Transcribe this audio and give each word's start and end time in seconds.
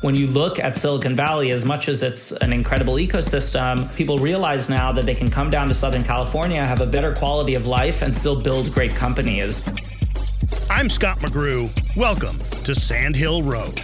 when 0.00 0.16
you 0.16 0.26
look 0.26 0.58
at 0.58 0.78
Silicon 0.78 1.14
Valley, 1.14 1.52
as 1.52 1.64
much 1.64 1.88
as 1.88 2.02
it's 2.02 2.32
an 2.32 2.52
incredible 2.52 2.94
ecosystem, 2.94 3.94
people 3.96 4.16
realize 4.16 4.68
now 4.70 4.92
that 4.92 5.04
they 5.04 5.14
can 5.14 5.30
come 5.30 5.50
down 5.50 5.68
to 5.68 5.74
Southern 5.74 6.04
California, 6.04 6.66
have 6.66 6.80
a 6.80 6.86
better 6.86 7.14
quality 7.14 7.54
of 7.54 7.66
life, 7.66 8.00
and 8.02 8.16
still 8.16 8.40
build 8.40 8.72
great 8.72 8.94
companies. 8.94 9.62
I'm 10.70 10.88
Scott 10.88 11.18
McGrew. 11.18 11.70
Welcome 11.96 12.38
to 12.64 12.74
Sand 12.74 13.14
Hill 13.14 13.42
Road. 13.42 13.82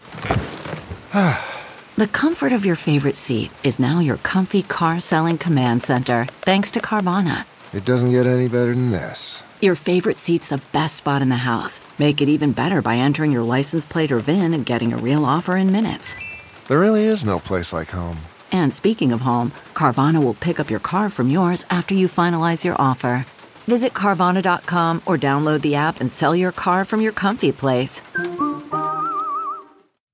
the 1.96 2.08
comfort 2.12 2.52
of 2.52 2.66
your 2.66 2.76
favorite 2.76 3.16
seat 3.16 3.50
is 3.62 3.78
now 3.78 4.00
your 4.00 4.18
comfy 4.18 4.62
car 4.62 5.00
selling 5.00 5.38
command 5.38 5.82
center, 5.82 6.26
thanks 6.42 6.70
to 6.72 6.80
Carvana. 6.80 7.46
It 7.72 7.86
doesn't 7.86 8.10
get 8.10 8.26
any 8.26 8.48
better 8.48 8.74
than 8.74 8.90
this. 8.90 9.42
Your 9.64 9.76
favorite 9.76 10.18
seat's 10.18 10.48
the 10.48 10.60
best 10.72 10.94
spot 10.94 11.22
in 11.22 11.30
the 11.30 11.46
house. 11.48 11.80
Make 11.98 12.20
it 12.20 12.28
even 12.28 12.52
better 12.52 12.82
by 12.82 12.98
entering 12.98 13.32
your 13.32 13.42
license 13.42 13.86
plate 13.86 14.12
or 14.12 14.18
VIN 14.18 14.52
and 14.52 14.66
getting 14.66 14.92
a 14.92 14.98
real 14.98 15.24
offer 15.24 15.56
in 15.56 15.72
minutes. 15.72 16.14
There 16.68 16.80
really 16.80 17.04
is 17.04 17.24
no 17.24 17.38
place 17.38 17.72
like 17.72 17.88
home. 17.88 18.18
And 18.52 18.74
speaking 18.74 19.10
of 19.10 19.22
home, 19.22 19.52
Carvana 19.72 20.22
will 20.22 20.34
pick 20.34 20.60
up 20.60 20.68
your 20.68 20.80
car 20.80 21.08
from 21.08 21.30
yours 21.30 21.64
after 21.70 21.94
you 21.94 22.08
finalize 22.08 22.62
your 22.62 22.76
offer. 22.78 23.24
Visit 23.66 23.94
Carvana.com 23.94 25.00
or 25.06 25.16
download 25.16 25.62
the 25.62 25.76
app 25.76 25.98
and 25.98 26.12
sell 26.12 26.36
your 26.36 26.52
car 26.52 26.84
from 26.84 27.00
your 27.00 27.12
comfy 27.12 27.50
place. 27.50 28.02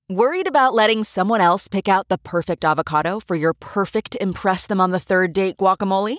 Worried 0.09 0.47
about 0.47 0.75
letting 0.75 1.03
someone 1.03 1.41
else 1.41 1.67
pick 1.67 1.89
out 1.89 2.07
the 2.07 2.19
perfect 2.19 2.65
avocado 2.65 3.19
for 3.19 3.35
your 3.35 3.55
perfect 3.55 4.17
Impress 4.21 4.69
Them 4.69 4.81
on 4.81 4.93
the 4.93 5.01
Third 5.01 5.33
Date 5.33 5.57
guacamole? 5.57 6.19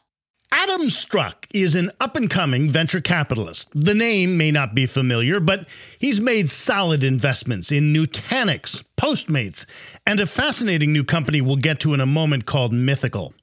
Adam 0.53 0.89
Struck 0.89 1.47
is 1.53 1.75
an 1.75 1.91
up 2.01 2.17
and 2.17 2.29
coming 2.29 2.69
venture 2.69 2.99
capitalist. 2.99 3.69
The 3.73 3.95
name 3.95 4.37
may 4.37 4.51
not 4.51 4.75
be 4.75 4.85
familiar, 4.85 5.39
but 5.39 5.65
he's 5.97 6.19
made 6.19 6.49
solid 6.49 7.05
investments 7.05 7.71
in 7.71 7.93
Nutanix, 7.93 8.83
Postmates, 8.97 9.65
and 10.05 10.19
a 10.19 10.25
fascinating 10.25 10.91
new 10.91 11.05
company 11.05 11.39
we'll 11.39 11.55
get 11.55 11.79
to 11.81 11.93
in 11.93 12.01
a 12.01 12.05
moment 12.05 12.45
called 12.45 12.73
Mythical. 12.73 13.33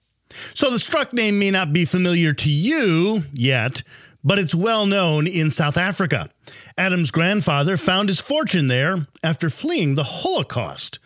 So 0.52 0.70
the 0.70 0.78
Struck 0.78 1.14
name 1.14 1.38
may 1.38 1.50
not 1.50 1.72
be 1.72 1.86
familiar 1.86 2.34
to 2.34 2.50
you 2.50 3.24
yet, 3.32 3.82
but 4.22 4.38
it's 4.38 4.54
well 4.54 4.84
known 4.84 5.26
in 5.26 5.50
South 5.50 5.78
Africa. 5.78 6.28
Adam's 6.76 7.10
grandfather 7.10 7.78
found 7.78 8.10
his 8.10 8.20
fortune 8.20 8.68
there 8.68 9.06
after 9.22 9.48
fleeing 9.48 9.94
the 9.94 10.04
Holocaust. 10.04 10.98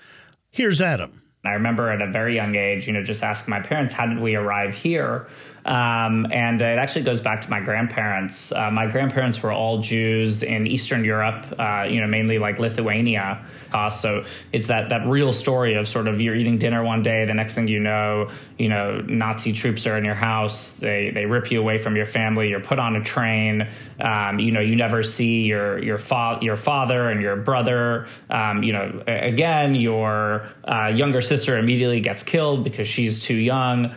Here's 0.50 0.80
Adam. 0.80 1.22
I 1.44 1.52
remember 1.52 1.90
at 1.90 2.00
a 2.00 2.10
very 2.10 2.34
young 2.34 2.54
age, 2.54 2.86
you 2.86 2.92
know, 2.92 3.02
just 3.02 3.22
asking 3.22 3.50
my 3.50 3.60
parents, 3.60 3.92
how 3.92 4.06
did 4.06 4.20
we 4.20 4.36
arrive 4.36 4.74
here? 4.74 5.26
Um, 5.64 6.26
and 6.32 6.60
it 6.60 6.78
actually 6.78 7.02
goes 7.02 7.20
back 7.20 7.42
to 7.42 7.50
my 7.50 7.60
grandparents. 7.60 8.52
Uh, 8.52 8.70
my 8.70 8.86
grandparents 8.86 9.42
were 9.42 9.52
all 9.52 9.80
Jews 9.80 10.42
in 10.42 10.66
Eastern 10.66 11.04
Europe, 11.04 11.46
uh, 11.58 11.84
you 11.88 12.00
know, 12.00 12.08
mainly 12.08 12.38
like 12.38 12.58
Lithuania. 12.58 13.44
Uh, 13.72 13.88
so 13.88 14.24
it's 14.52 14.66
that 14.66 14.88
that 14.88 15.06
real 15.06 15.32
story 15.32 15.74
of 15.74 15.86
sort 15.88 16.08
of 16.08 16.20
you're 16.20 16.34
eating 16.34 16.58
dinner 16.58 16.82
one 16.84 17.02
day, 17.02 17.24
the 17.24 17.34
next 17.34 17.54
thing 17.54 17.68
you 17.68 17.80
know, 17.80 18.30
you 18.58 18.68
know, 18.68 19.00
Nazi 19.00 19.52
troops 19.52 19.86
are 19.86 19.96
in 19.96 20.04
your 20.04 20.14
house. 20.14 20.72
They 20.76 21.10
they 21.10 21.26
rip 21.26 21.50
you 21.50 21.60
away 21.60 21.78
from 21.78 21.96
your 21.96 22.06
family. 22.06 22.48
You're 22.48 22.60
put 22.60 22.78
on 22.78 22.96
a 22.96 23.04
train. 23.04 23.68
Um, 24.00 24.38
you 24.38 24.52
know, 24.52 24.60
you 24.60 24.76
never 24.76 25.02
see 25.02 25.42
your 25.42 25.82
your 25.82 25.98
fa- 25.98 26.38
your 26.42 26.56
father 26.56 27.08
and 27.08 27.22
your 27.22 27.36
brother. 27.36 28.08
Um, 28.30 28.62
you 28.62 28.72
know, 28.72 29.02
again, 29.06 29.74
your 29.74 30.48
uh, 30.64 30.88
younger 30.88 31.20
sister 31.20 31.56
immediately 31.56 32.00
gets 32.00 32.22
killed 32.22 32.64
because 32.64 32.88
she's 32.88 33.20
too 33.20 33.36
young. 33.36 33.94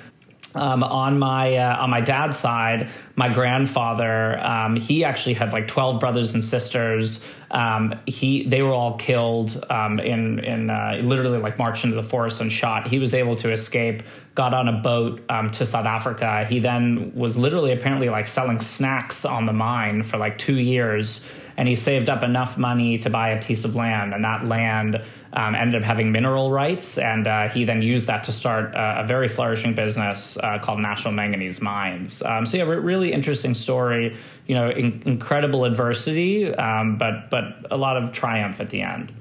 Um, 0.56 0.84
on 0.84 1.20
my 1.20 1.58
uh, 1.58 1.84
on 1.84 1.90
my 1.90 2.02
dad's 2.02 2.38
side, 2.38 2.90
my 3.16 3.28
grandfather, 3.34 4.40
um, 4.40 4.78
he 4.78 5.04
actually 5.04 5.34
had 5.34 5.52
like 5.52 5.68
twelve 5.68 6.00
brothers 6.00 6.34
and 6.34 6.44
sisters. 6.44 7.24
Um, 7.52 7.94
he 8.06 8.48
they 8.48 8.62
were 8.62 8.74
all 8.74 8.98
killed 8.98 9.64
um, 9.70 10.00
in 10.00 10.40
in 10.40 10.70
uh, 10.70 11.00
literally 11.04 11.40
like 11.40 11.58
marched 11.58 11.84
into 11.84 11.96
the 11.96 12.04
forest 12.04 12.40
and 12.40 12.52
shot. 12.52 12.88
He 12.88 13.00
was 13.00 13.14
able 13.14 13.36
to 13.38 13.52
escape, 13.52 14.04
got 14.34 14.54
on 14.54 14.68
a 14.70 14.82
boat 14.82 15.22
um, 15.30 15.52
to 15.52 15.66
South 15.66 15.86
Africa. 15.86 16.46
He 16.46 16.60
then 16.60 17.12
was 17.14 17.38
literally 17.38 17.74
apparently 17.74 18.10
like 18.10 18.28
selling 18.28 18.62
snacks 18.62 19.26
on 19.26 19.46
the 19.46 19.54
mine 19.54 20.04
for 20.04 20.18
like 20.18 20.38
two 20.38 20.58
years 20.58 21.26
and 21.58 21.68
he 21.68 21.76
saved 21.76 22.10
up 22.10 22.24
enough 22.24 22.58
money 22.58 22.98
to 23.00 23.10
buy 23.10 23.30
a 23.30 23.42
piece 23.42 23.66
of 23.66 23.76
land, 23.76 24.14
and 24.14 24.24
that 24.24 24.46
land 24.46 25.02
um, 25.34 25.56
ended 25.56 25.82
up 25.82 25.86
having 25.86 26.12
mineral 26.12 26.52
rights, 26.52 26.98
and 26.98 27.28
uh, 27.28 27.50
he 27.50 27.66
then 27.66 27.82
used 27.82 28.08
that 28.08 28.24
to 28.26 28.32
start 28.32 28.74
a, 28.74 29.04
a 29.04 29.08
very 29.08 29.28
flourishing 29.28 29.74
business 29.74 30.38
uh, 30.38 30.60
called 30.60 30.80
National 30.80 31.14
Manganese 31.14 31.62
Mines. 31.62 32.22
Um, 32.24 32.46
so 32.46 32.58
yeah, 32.58 32.64
really 32.64 33.14
interesting 33.14 33.54
story. 33.54 34.16
You 34.48 34.56
know, 34.56 34.70
in, 34.70 35.02
incredible 35.06 35.66
adversity, 35.66 36.54
um, 36.54 36.98
but 36.98 37.30
but 37.30 37.44
a 37.72 37.78
lot 37.78 38.02
of 38.02 38.12
triumph 38.12 38.60
at 38.60 38.70
the 38.70 38.82
end. 38.82 39.14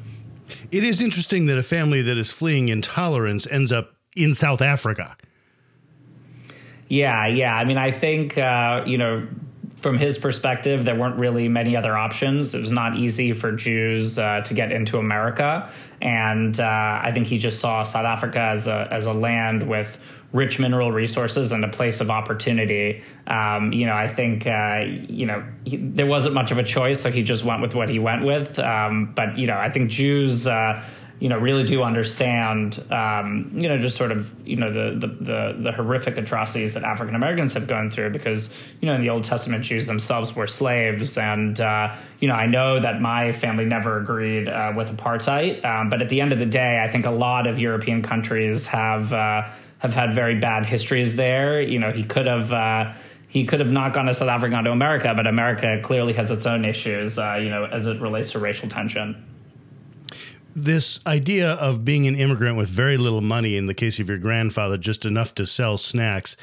It 0.70 0.84
is 0.84 1.00
interesting 1.00 1.46
that 1.46 1.56
a 1.56 1.62
family 1.62 2.02
that 2.02 2.18
is 2.18 2.30
fleeing 2.30 2.68
intolerance 2.68 3.46
ends 3.46 3.72
up 3.72 3.94
in 4.14 4.34
South 4.34 4.60
Africa. 4.60 5.16
Yeah, 6.88 7.26
yeah. 7.26 7.54
I 7.54 7.64
mean, 7.64 7.78
I 7.78 7.90
think 7.92 8.36
uh, 8.36 8.82
you 8.86 8.98
know 8.98 9.26
from 9.84 9.98
his 9.98 10.16
perspective, 10.16 10.86
there 10.86 10.94
weren't 10.94 11.18
really 11.18 11.46
many 11.46 11.76
other 11.76 11.94
options. 11.94 12.54
It 12.54 12.62
was 12.62 12.72
not 12.72 12.96
easy 12.96 13.34
for 13.34 13.52
Jews 13.52 14.18
uh, 14.18 14.40
to 14.40 14.54
get 14.54 14.72
into 14.72 14.96
America, 14.96 15.70
and 16.00 16.58
uh, 16.58 17.00
I 17.02 17.10
think 17.12 17.26
he 17.26 17.36
just 17.36 17.60
saw 17.60 17.82
South 17.82 18.06
Africa 18.06 18.40
as 18.40 18.66
a 18.66 18.88
as 18.90 19.04
a 19.04 19.12
land 19.12 19.68
with 19.68 19.98
rich 20.32 20.58
mineral 20.58 20.90
resources 20.90 21.52
and 21.52 21.62
a 21.66 21.68
place 21.68 22.00
of 22.00 22.08
opportunity. 22.08 23.02
Um, 23.26 23.74
you 23.74 23.84
know, 23.84 23.92
I 23.92 24.08
think 24.08 24.46
uh, 24.46 24.84
you 24.86 25.26
know 25.26 25.44
he, 25.64 25.76
there 25.76 26.06
wasn't 26.06 26.34
much 26.34 26.50
of 26.50 26.56
a 26.56 26.64
choice, 26.64 27.02
so 27.02 27.10
he 27.10 27.22
just 27.22 27.44
went 27.44 27.60
with 27.60 27.74
what 27.74 27.90
he 27.90 27.98
went 27.98 28.24
with. 28.24 28.58
Um, 28.58 29.12
but 29.14 29.36
you 29.36 29.46
know, 29.46 29.58
I 29.58 29.70
think 29.70 29.90
Jews 29.90 30.46
uh, 30.46 30.82
you 31.24 31.30
know 31.30 31.38
really 31.38 31.64
do 31.64 31.82
understand 31.82 32.84
um, 32.92 33.50
you 33.54 33.66
know 33.66 33.78
just 33.78 33.96
sort 33.96 34.12
of 34.12 34.30
you 34.46 34.56
know 34.56 34.70
the, 34.70 35.06
the 35.06 35.06
the, 35.06 35.56
the 35.58 35.72
horrific 35.72 36.18
atrocities 36.18 36.74
that 36.74 36.82
African 36.84 37.14
Americans 37.14 37.54
have 37.54 37.66
gone 37.66 37.90
through 37.90 38.10
because 38.10 38.54
you 38.82 38.86
know 38.86 38.94
in 38.94 39.00
the 39.00 39.08
Old 39.08 39.24
Testament 39.24 39.64
Jews 39.64 39.86
themselves 39.86 40.36
were 40.36 40.46
slaves. 40.46 41.16
And 41.16 41.58
uh, 41.58 41.96
you 42.20 42.28
know 42.28 42.34
I 42.34 42.44
know 42.44 42.78
that 42.78 43.00
my 43.00 43.32
family 43.32 43.64
never 43.64 43.98
agreed 43.98 44.50
uh, 44.50 44.74
with 44.76 44.94
apartheid. 44.94 45.64
Um, 45.64 45.88
but 45.88 46.02
at 46.02 46.10
the 46.10 46.20
end 46.20 46.34
of 46.34 46.38
the 46.38 46.44
day 46.44 46.84
I 46.86 46.92
think 46.92 47.06
a 47.06 47.10
lot 47.10 47.46
of 47.46 47.58
European 47.58 48.02
countries 48.02 48.66
have 48.66 49.10
uh, 49.14 49.48
have 49.78 49.94
had 49.94 50.14
very 50.14 50.38
bad 50.38 50.66
histories 50.66 51.16
there. 51.16 51.58
You 51.62 51.78
know 51.78 51.90
he 51.90 52.04
could 52.04 52.26
have 52.26 52.52
uh, 52.52 52.92
he 53.28 53.46
could 53.46 53.60
have 53.60 53.72
not 53.72 53.94
gone 53.94 54.04
to 54.04 54.12
South 54.12 54.28
Africa, 54.28 54.50
gone 54.50 54.64
to 54.64 54.72
America, 54.72 55.14
but 55.16 55.26
America 55.26 55.80
clearly 55.82 56.12
has 56.12 56.30
its 56.30 56.44
own 56.44 56.66
issues, 56.66 57.18
uh, 57.18 57.36
you 57.36 57.48
know, 57.48 57.64
as 57.64 57.86
it 57.86 57.98
relates 58.02 58.32
to 58.32 58.38
racial 58.38 58.68
tension 58.68 59.24
this 60.54 61.00
idea 61.06 61.52
of 61.52 61.84
being 61.84 62.06
an 62.06 62.16
immigrant 62.16 62.56
with 62.56 62.68
very 62.68 62.96
little 62.96 63.20
money 63.20 63.56
in 63.56 63.66
the 63.66 63.74
case 63.74 63.98
of 63.98 64.08
your 64.08 64.18
grandfather 64.18 64.78
just 64.78 65.04
enough 65.04 65.34
to 65.34 65.46
sell 65.46 65.78
snacks 65.78 66.36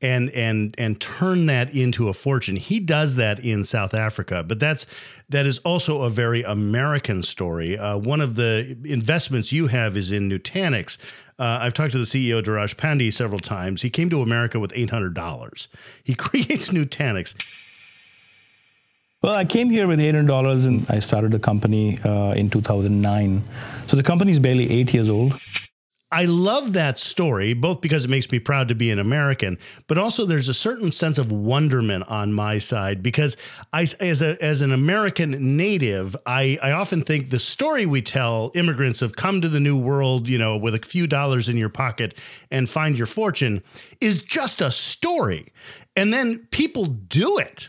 and 0.00 0.30
and 0.30 0.74
and 0.78 1.00
turn 1.00 1.46
that 1.46 1.74
into 1.74 2.08
a 2.08 2.12
fortune 2.12 2.56
he 2.56 2.78
does 2.78 3.16
that 3.16 3.40
in 3.40 3.64
south 3.64 3.94
africa 3.94 4.44
but 4.44 4.60
that's 4.60 4.86
that 5.28 5.44
is 5.44 5.58
also 5.60 6.02
a 6.02 6.10
very 6.10 6.42
american 6.44 7.22
story 7.22 7.76
uh, 7.76 7.96
one 7.96 8.20
of 8.20 8.36
the 8.36 8.76
investments 8.84 9.50
you 9.50 9.66
have 9.66 9.96
is 9.96 10.12
in 10.12 10.28
nutanix 10.28 10.96
uh, 11.40 11.58
I've 11.62 11.74
talked 11.74 11.92
to 11.92 11.98
the 11.98 12.04
CEO, 12.04 12.42
Dheeraj 12.42 12.74
Pandey, 12.74 13.12
several 13.12 13.38
times. 13.38 13.82
He 13.82 13.90
came 13.90 14.10
to 14.10 14.22
America 14.22 14.58
with 14.58 14.72
$800. 14.72 15.68
He 16.02 16.14
creates 16.16 16.70
Nutanix. 16.70 17.34
Well, 19.20 19.34
I 19.34 19.44
came 19.44 19.68
here 19.68 19.88
with 19.88 19.98
$800 19.98 20.66
and 20.66 20.86
I 20.88 21.00
started 21.00 21.32
the 21.32 21.40
company 21.40 21.98
uh, 22.04 22.34
in 22.34 22.50
2009. 22.50 23.42
So 23.88 23.96
the 23.96 24.02
company 24.04 24.30
is 24.30 24.38
barely 24.38 24.70
eight 24.70 24.94
years 24.94 25.08
old. 25.08 25.40
I 26.12 26.24
love 26.24 26.72
that 26.74 27.00
story, 27.00 27.52
both 27.52 27.80
because 27.80 28.04
it 28.04 28.10
makes 28.10 28.30
me 28.30 28.38
proud 28.38 28.68
to 28.68 28.76
be 28.76 28.90
an 28.90 28.98
American, 28.98 29.58
but 29.88 29.98
also 29.98 30.24
there's 30.24 30.48
a 30.48 30.54
certain 30.54 30.90
sense 30.90 31.18
of 31.18 31.32
wonderment 31.32 32.08
on 32.08 32.32
my 32.32 32.58
side 32.58 33.02
because 33.02 33.36
I, 33.74 33.88
as 34.00 34.22
a 34.22 34.42
as 34.42 34.62
an 34.62 34.72
American 34.72 35.56
native, 35.58 36.16
I, 36.24 36.58
I 36.62 36.70
often 36.70 37.02
think 37.02 37.28
the 37.28 37.38
story 37.38 37.84
we 37.84 38.00
tell 38.00 38.52
immigrants 38.54 39.02
of 39.02 39.16
come 39.16 39.42
to 39.42 39.50
the 39.50 39.60
new 39.60 39.76
world, 39.76 40.28
you 40.28 40.38
know, 40.38 40.56
with 40.56 40.74
a 40.74 40.78
few 40.78 41.06
dollars 41.06 41.46
in 41.48 41.58
your 41.58 41.68
pocket 41.68 42.16
and 42.50 42.70
find 42.70 42.96
your 42.96 43.06
fortune 43.06 43.62
is 44.00 44.22
just 44.22 44.62
a 44.62 44.70
story. 44.70 45.48
And 45.94 46.10
then 46.10 46.46
people 46.50 46.86
do 46.86 47.36
it 47.36 47.68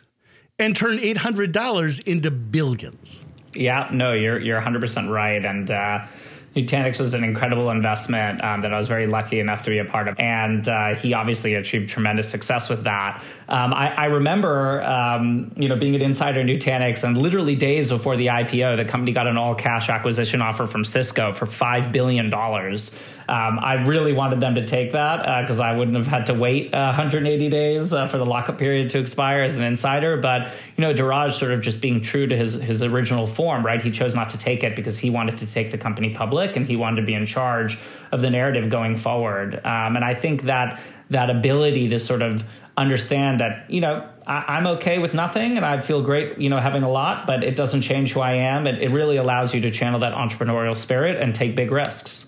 and 0.60 0.76
turn 0.76 0.98
$800 0.98 2.08
into 2.08 2.30
billions. 2.30 3.24
Yeah, 3.56 3.90
no, 3.92 4.14
you're 4.14 4.40
you're 4.40 4.58
100 4.58 4.82
percent 4.82 5.10
right, 5.10 5.44
and. 5.44 5.72
Uh, 5.72 6.08
Nutanix 6.56 7.00
was 7.00 7.14
an 7.14 7.24
incredible 7.24 7.70
investment 7.70 8.44
um, 8.44 8.62
that 8.62 8.74
I 8.74 8.78
was 8.78 8.88
very 8.88 9.06
lucky 9.06 9.40
enough 9.40 9.64
to 9.64 9.70
be 9.70 9.78
a 9.78 9.86
part 9.86 10.08
of, 10.08 10.20
and 10.20 10.68
uh, 10.68 10.96
he 10.96 11.14
obviously 11.14 11.54
achieved 11.54 11.90
tremendous 11.90 12.28
success 12.28 12.70
with 12.70 12.86
that. 12.86 13.24
Um, 13.48 13.74
I, 13.74 13.94
I, 13.94 14.06
remember, 14.06 14.82
um, 14.82 15.52
you 15.56 15.70
know, 15.70 15.76
being 15.76 15.96
an 15.96 16.02
insider 16.02 16.40
in 16.40 16.48
Nutanix, 16.48 17.04
and 17.04 17.18
literally 17.18 17.56
days 17.56 17.90
before 17.90 18.18
the 18.18 18.28
IPO, 18.28 18.78
the 18.78 18.86
company 18.86 19.12
got 19.12 19.28
an 19.28 19.38
all-cash 19.38 19.90
acquisition 19.90 20.42
offer 20.42 20.66
from 20.66 20.84
Cisco 20.84 21.34
for 21.34 21.46
five 21.46 21.92
billion 21.92 22.30
dollars. 22.32 22.92
Um, 23.30 23.60
I 23.60 23.76
really 23.86 24.12
wanted 24.12 24.42
them 24.42 24.56
to 24.56 24.66
take 24.66 24.94
that 24.94 25.44
because 25.44 25.60
uh, 25.60 25.64
I 25.64 25.78
wouldn't 25.78 25.96
have 25.96 26.08
had 26.08 26.26
to 26.26 26.34
wait 26.34 26.74
uh, 26.74 26.88
180 26.88 27.48
days 27.50 27.94
uh, 27.94 28.08
for 28.08 28.18
the 28.18 28.26
lockup 28.26 28.58
period 28.58 28.90
to 28.92 29.00
expire 29.00 29.44
as 29.44 29.60
an 29.60 29.64
insider. 29.64 30.18
But 30.18 30.52
you 30.76 30.82
know, 30.82 30.94
Dheeraj 30.96 31.34
sort 31.34 31.52
of 31.52 31.62
just 31.62 31.80
being 31.80 32.02
true 32.02 32.26
to 32.26 32.36
his 32.36 32.56
his 32.56 32.82
original 32.82 33.28
form, 33.28 33.64
right? 33.64 33.80
He 33.80 33.92
chose 33.92 34.16
not 34.16 34.32
to 34.32 34.40
take 34.40 34.64
it 34.64 34.76
because 34.76 34.98
he 34.98 35.12
wanted 35.12 35.38
to 35.40 35.46
take 35.46 35.70
the 35.70 35.78
company 35.78 36.10
public 36.10 36.56
and 36.56 36.66
he 36.66 36.76
wanted 36.76 37.02
to 37.02 37.06
be 37.06 37.14
in 37.14 37.28
charge 37.28 37.78
of 38.12 38.22
the 38.22 38.32
narrative 38.32 38.72
going 38.72 38.98
forward. 38.98 39.56
Um, 39.64 39.96
and 39.96 40.04
I 40.04 40.16
think 40.16 40.44
that 40.44 40.82
that 41.12 41.30
ability 41.30 41.90
to 41.90 42.00
sort 42.00 42.24
of 42.24 42.44
understand 42.78 43.42
that 43.42 43.70
you 43.70 43.82
know 43.82 44.10
I, 44.26 44.58
am 44.58 44.66
okay 44.68 44.98
with 44.98 45.14
nothing 45.14 45.58
and 45.58 45.66
I 45.66 45.82
feel 45.82 46.02
great 46.02 46.40
you 46.40 46.50
know 46.50 46.58
having 46.58 46.82
a 46.82 46.90
lot, 46.90 47.28
but 47.28 47.44
it 47.44 47.56
doesn't 47.56 47.84
change 47.84 48.14
who 48.14 48.22
I 48.22 48.34
am. 48.34 48.66
It 48.66 48.92
really 48.92 49.18
allows 49.18 49.54
you 49.54 49.62
to 49.62 49.70
channel 49.70 50.00
that 50.00 50.14
entrepreneurial 50.14 50.76
spirit 50.76 51.22
and 51.22 51.36
take 51.36 51.56
big 51.56 51.70
risks. 51.70 52.26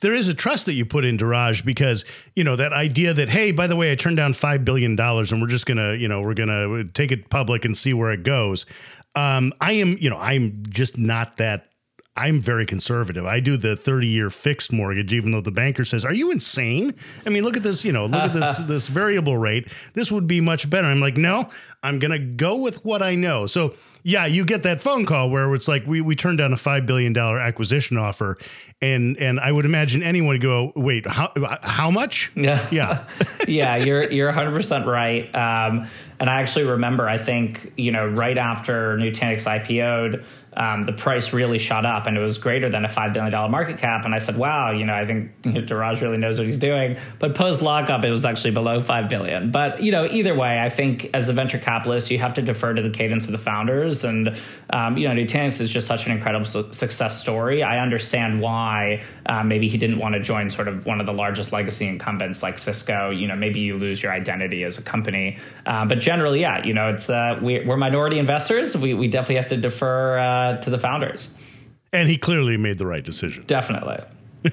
There 0.00 0.14
is 0.14 0.28
a 0.28 0.34
trust 0.34 0.66
that 0.66 0.74
you 0.74 0.86
put 0.86 1.04
in 1.04 1.18
Dheeraj 1.18 1.64
because 1.64 2.04
you 2.34 2.44
know 2.44 2.56
that 2.56 2.72
idea 2.72 3.12
that 3.12 3.28
hey, 3.28 3.52
by 3.52 3.66
the 3.66 3.76
way, 3.76 3.92
I 3.92 3.94
turned 3.94 4.16
down 4.16 4.32
five 4.32 4.64
billion 4.64 4.96
dollars 4.96 5.32
and 5.32 5.40
we're 5.40 5.48
just 5.48 5.66
gonna 5.66 5.94
you 5.94 6.08
know 6.08 6.22
we're 6.22 6.34
gonna 6.34 6.84
take 6.84 7.12
it 7.12 7.28
public 7.30 7.64
and 7.64 7.76
see 7.76 7.92
where 7.92 8.12
it 8.12 8.22
goes. 8.22 8.66
Um, 9.14 9.52
I 9.60 9.72
am 9.72 9.96
you 9.98 10.10
know 10.10 10.18
I'm 10.18 10.62
just 10.68 10.98
not 10.98 11.36
that 11.38 11.68
I'm 12.16 12.40
very 12.40 12.64
conservative. 12.64 13.26
I 13.26 13.40
do 13.40 13.56
the 13.56 13.76
30 13.76 14.06
year 14.06 14.30
fixed 14.30 14.72
mortgage, 14.72 15.12
even 15.12 15.32
though 15.32 15.42
the 15.42 15.50
banker 15.50 15.84
says, 15.84 16.04
"Are 16.04 16.14
you 16.14 16.30
insane?" 16.30 16.94
I 17.26 17.30
mean, 17.30 17.44
look 17.44 17.56
at 17.56 17.62
this. 17.62 17.84
You 17.84 17.92
know, 17.92 18.06
look 18.06 18.22
at 18.22 18.32
this 18.32 18.58
this 18.66 18.88
variable 18.88 19.36
rate. 19.36 19.68
This 19.92 20.10
would 20.10 20.26
be 20.26 20.40
much 20.40 20.68
better. 20.70 20.86
I'm 20.86 21.00
like, 21.00 21.16
no, 21.16 21.50
I'm 21.82 21.98
gonna 21.98 22.18
go 22.18 22.56
with 22.56 22.84
what 22.84 23.02
I 23.02 23.14
know. 23.14 23.46
So 23.46 23.74
yeah, 24.02 24.24
you 24.24 24.44
get 24.44 24.62
that 24.62 24.80
phone 24.80 25.04
call 25.04 25.30
where 25.30 25.52
it's 25.54 25.66
like 25.66 25.84
we 25.86 26.00
we 26.00 26.14
turned 26.14 26.38
down 26.38 26.52
a 26.52 26.56
five 26.56 26.86
billion 26.86 27.12
dollar 27.12 27.40
acquisition 27.40 27.98
offer, 27.98 28.38
and 28.80 29.16
and 29.18 29.40
I 29.40 29.50
would 29.50 29.64
imagine 29.64 30.02
anyone 30.02 30.28
would 30.28 30.42
go, 30.42 30.72
wait, 30.76 31.06
how 31.06 31.32
how 31.62 31.90
much? 31.90 32.32
Yeah, 32.46 32.64
yeah, 32.70 33.04
yeah. 33.48 33.76
You're 33.76 34.10
you're 34.12 34.28
100 34.28 34.52
percent 34.52 34.86
right. 34.86 35.24
Um, 35.34 35.88
and 36.20 36.30
I 36.30 36.40
actually 36.40 36.64
remember, 36.66 37.08
I 37.08 37.18
think 37.18 37.72
you 37.76 37.90
know, 37.90 38.06
right 38.06 38.38
after 38.38 38.96
Nutanix 38.96 39.44
IPO'd 39.44 40.24
um, 40.56 40.86
the 40.86 40.92
price 40.92 41.32
really 41.32 41.58
shot 41.58 41.84
up 41.84 42.06
and 42.06 42.16
it 42.16 42.20
was 42.20 42.38
greater 42.38 42.70
than 42.70 42.84
a 42.84 42.88
$5 42.88 43.12
billion 43.12 43.50
market 43.50 43.78
cap. 43.78 44.04
And 44.04 44.14
I 44.14 44.18
said, 44.18 44.36
wow, 44.36 44.70
you 44.70 44.86
know, 44.86 44.94
I 44.94 45.06
think 45.06 45.32
you 45.44 45.52
know, 45.52 45.60
Dheeraj 45.60 46.00
really 46.00 46.16
knows 46.16 46.38
what 46.38 46.46
he's 46.46 46.56
doing. 46.56 46.96
But 47.18 47.34
post 47.34 47.60
lockup, 47.60 48.04
it 48.04 48.10
was 48.10 48.24
actually 48.24 48.52
below 48.52 48.80
5 48.80 49.08
billion. 49.08 49.50
But, 49.50 49.82
you 49.82 49.92
know, 49.92 50.06
either 50.10 50.34
way, 50.34 50.58
I 50.58 50.70
think 50.70 51.10
as 51.12 51.28
a 51.28 51.34
venture 51.34 51.58
capitalist, 51.58 52.10
you 52.10 52.18
have 52.18 52.34
to 52.34 52.42
defer 52.42 52.72
to 52.72 52.80
the 52.80 52.90
cadence 52.90 53.26
of 53.26 53.32
the 53.32 53.38
founders. 53.38 54.04
And, 54.04 54.38
um, 54.70 54.96
you 54.96 55.06
know, 55.06 55.14
Nutanix 55.14 55.60
is 55.60 55.70
just 55.70 55.86
such 55.86 56.06
an 56.06 56.12
incredible 56.12 56.46
su- 56.46 56.72
success 56.72 57.20
story. 57.20 57.62
I 57.62 57.78
understand 57.80 58.40
why 58.40 59.04
uh, 59.26 59.44
maybe 59.44 59.68
he 59.68 59.76
didn't 59.76 59.98
want 59.98 60.14
to 60.14 60.20
join 60.20 60.48
sort 60.48 60.68
of 60.68 60.86
one 60.86 61.00
of 61.00 61.06
the 61.06 61.12
largest 61.12 61.52
legacy 61.52 61.86
incumbents 61.86 62.42
like 62.42 62.56
Cisco. 62.56 63.10
You 63.10 63.26
know, 63.28 63.36
maybe 63.36 63.60
you 63.60 63.76
lose 63.76 64.02
your 64.02 64.12
identity 64.12 64.64
as 64.64 64.78
a 64.78 64.82
company. 64.82 65.38
Uh, 65.66 65.84
but 65.84 66.00
generally, 66.00 66.40
yeah, 66.40 66.64
you 66.64 66.72
know, 66.72 66.88
it's 66.88 67.10
uh, 67.10 67.38
we, 67.42 67.58
are 67.58 67.76
minority 67.76 68.18
investors. 68.18 68.74
We, 68.74 68.94
we 68.94 69.08
definitely 69.08 69.36
have 69.36 69.48
to 69.48 69.56
defer 69.58 70.18
uh, 70.46 70.56
to 70.58 70.70
the 70.70 70.78
founders. 70.78 71.30
And 71.92 72.08
he 72.08 72.18
clearly 72.18 72.56
made 72.56 72.78
the 72.78 72.86
right 72.86 73.04
decision. 73.04 73.44
Definitely. 73.46 74.04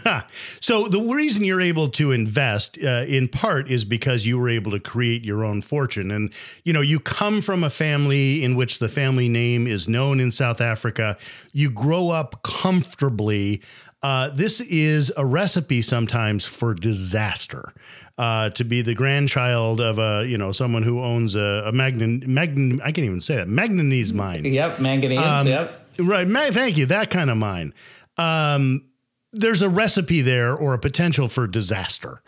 so 0.60 0.88
the 0.88 1.02
reason 1.02 1.44
you're 1.44 1.62
able 1.62 1.90
to 1.90 2.12
invest 2.12 2.78
uh, 2.84 3.06
in 3.08 3.28
part 3.28 3.70
is 3.70 3.86
because 3.86 4.26
you 4.26 4.40
were 4.40 4.50
able 4.50 4.72
to 4.72 4.80
create 4.80 5.24
your 5.24 5.44
own 5.44 5.62
fortune 5.62 6.12
and 6.12 6.34
you 6.64 6.74
know 6.74 6.82
you 6.82 7.00
come 7.00 7.42
from 7.42 7.64
a 7.64 7.70
family 7.70 8.44
in 8.44 8.56
which 8.56 8.80
the 8.80 8.90
family 8.90 9.30
name 9.30 9.68
is 9.68 9.88
known 9.88 10.20
in 10.20 10.32
South 10.32 10.62
Africa 10.62 11.18
you 11.52 11.70
grow 11.70 12.10
up 12.10 12.42
comfortably 12.44 13.62
uh, 14.02 14.30
this 14.30 14.60
is 14.62 15.12
a 15.16 15.26
recipe 15.26 15.82
sometimes 15.82 16.46
for 16.46 16.74
disaster 16.74 17.74
uh, 18.18 18.50
to 18.52 18.64
be 18.64 18.82
the 18.82 18.96
grandchild 18.96 19.80
of 19.80 20.00
a 20.00 20.26
you 20.28 20.38
know 20.38 20.52
someone 20.52 20.84
who 20.84 21.02
owns 21.02 21.36
a, 21.36 21.64
a 21.68 21.72
magnan, 21.72 22.24
magnan 22.26 22.82
I 22.82 22.92
can't 22.92 23.06
even 23.06 23.22
say 23.22 23.36
that 23.36 23.48
manganese 23.48 24.14
mine 24.14 24.46
yep 24.46 24.80
manganese 24.80 25.20
um, 25.20 25.46
yep 25.46 25.83
Right. 26.00 26.28
Thank 26.28 26.78
you. 26.78 26.86
That 26.88 27.10
kind 27.10 27.30
of 27.30 27.38
mind. 27.38 27.74
Um, 28.18 28.86
there's 29.32 29.62
a 29.62 29.70
recipe 29.70 30.22
there 30.22 30.56
or 30.56 30.74
a 30.74 30.80
potential 30.80 31.28
for 31.28 31.48
disaster. 31.48 32.22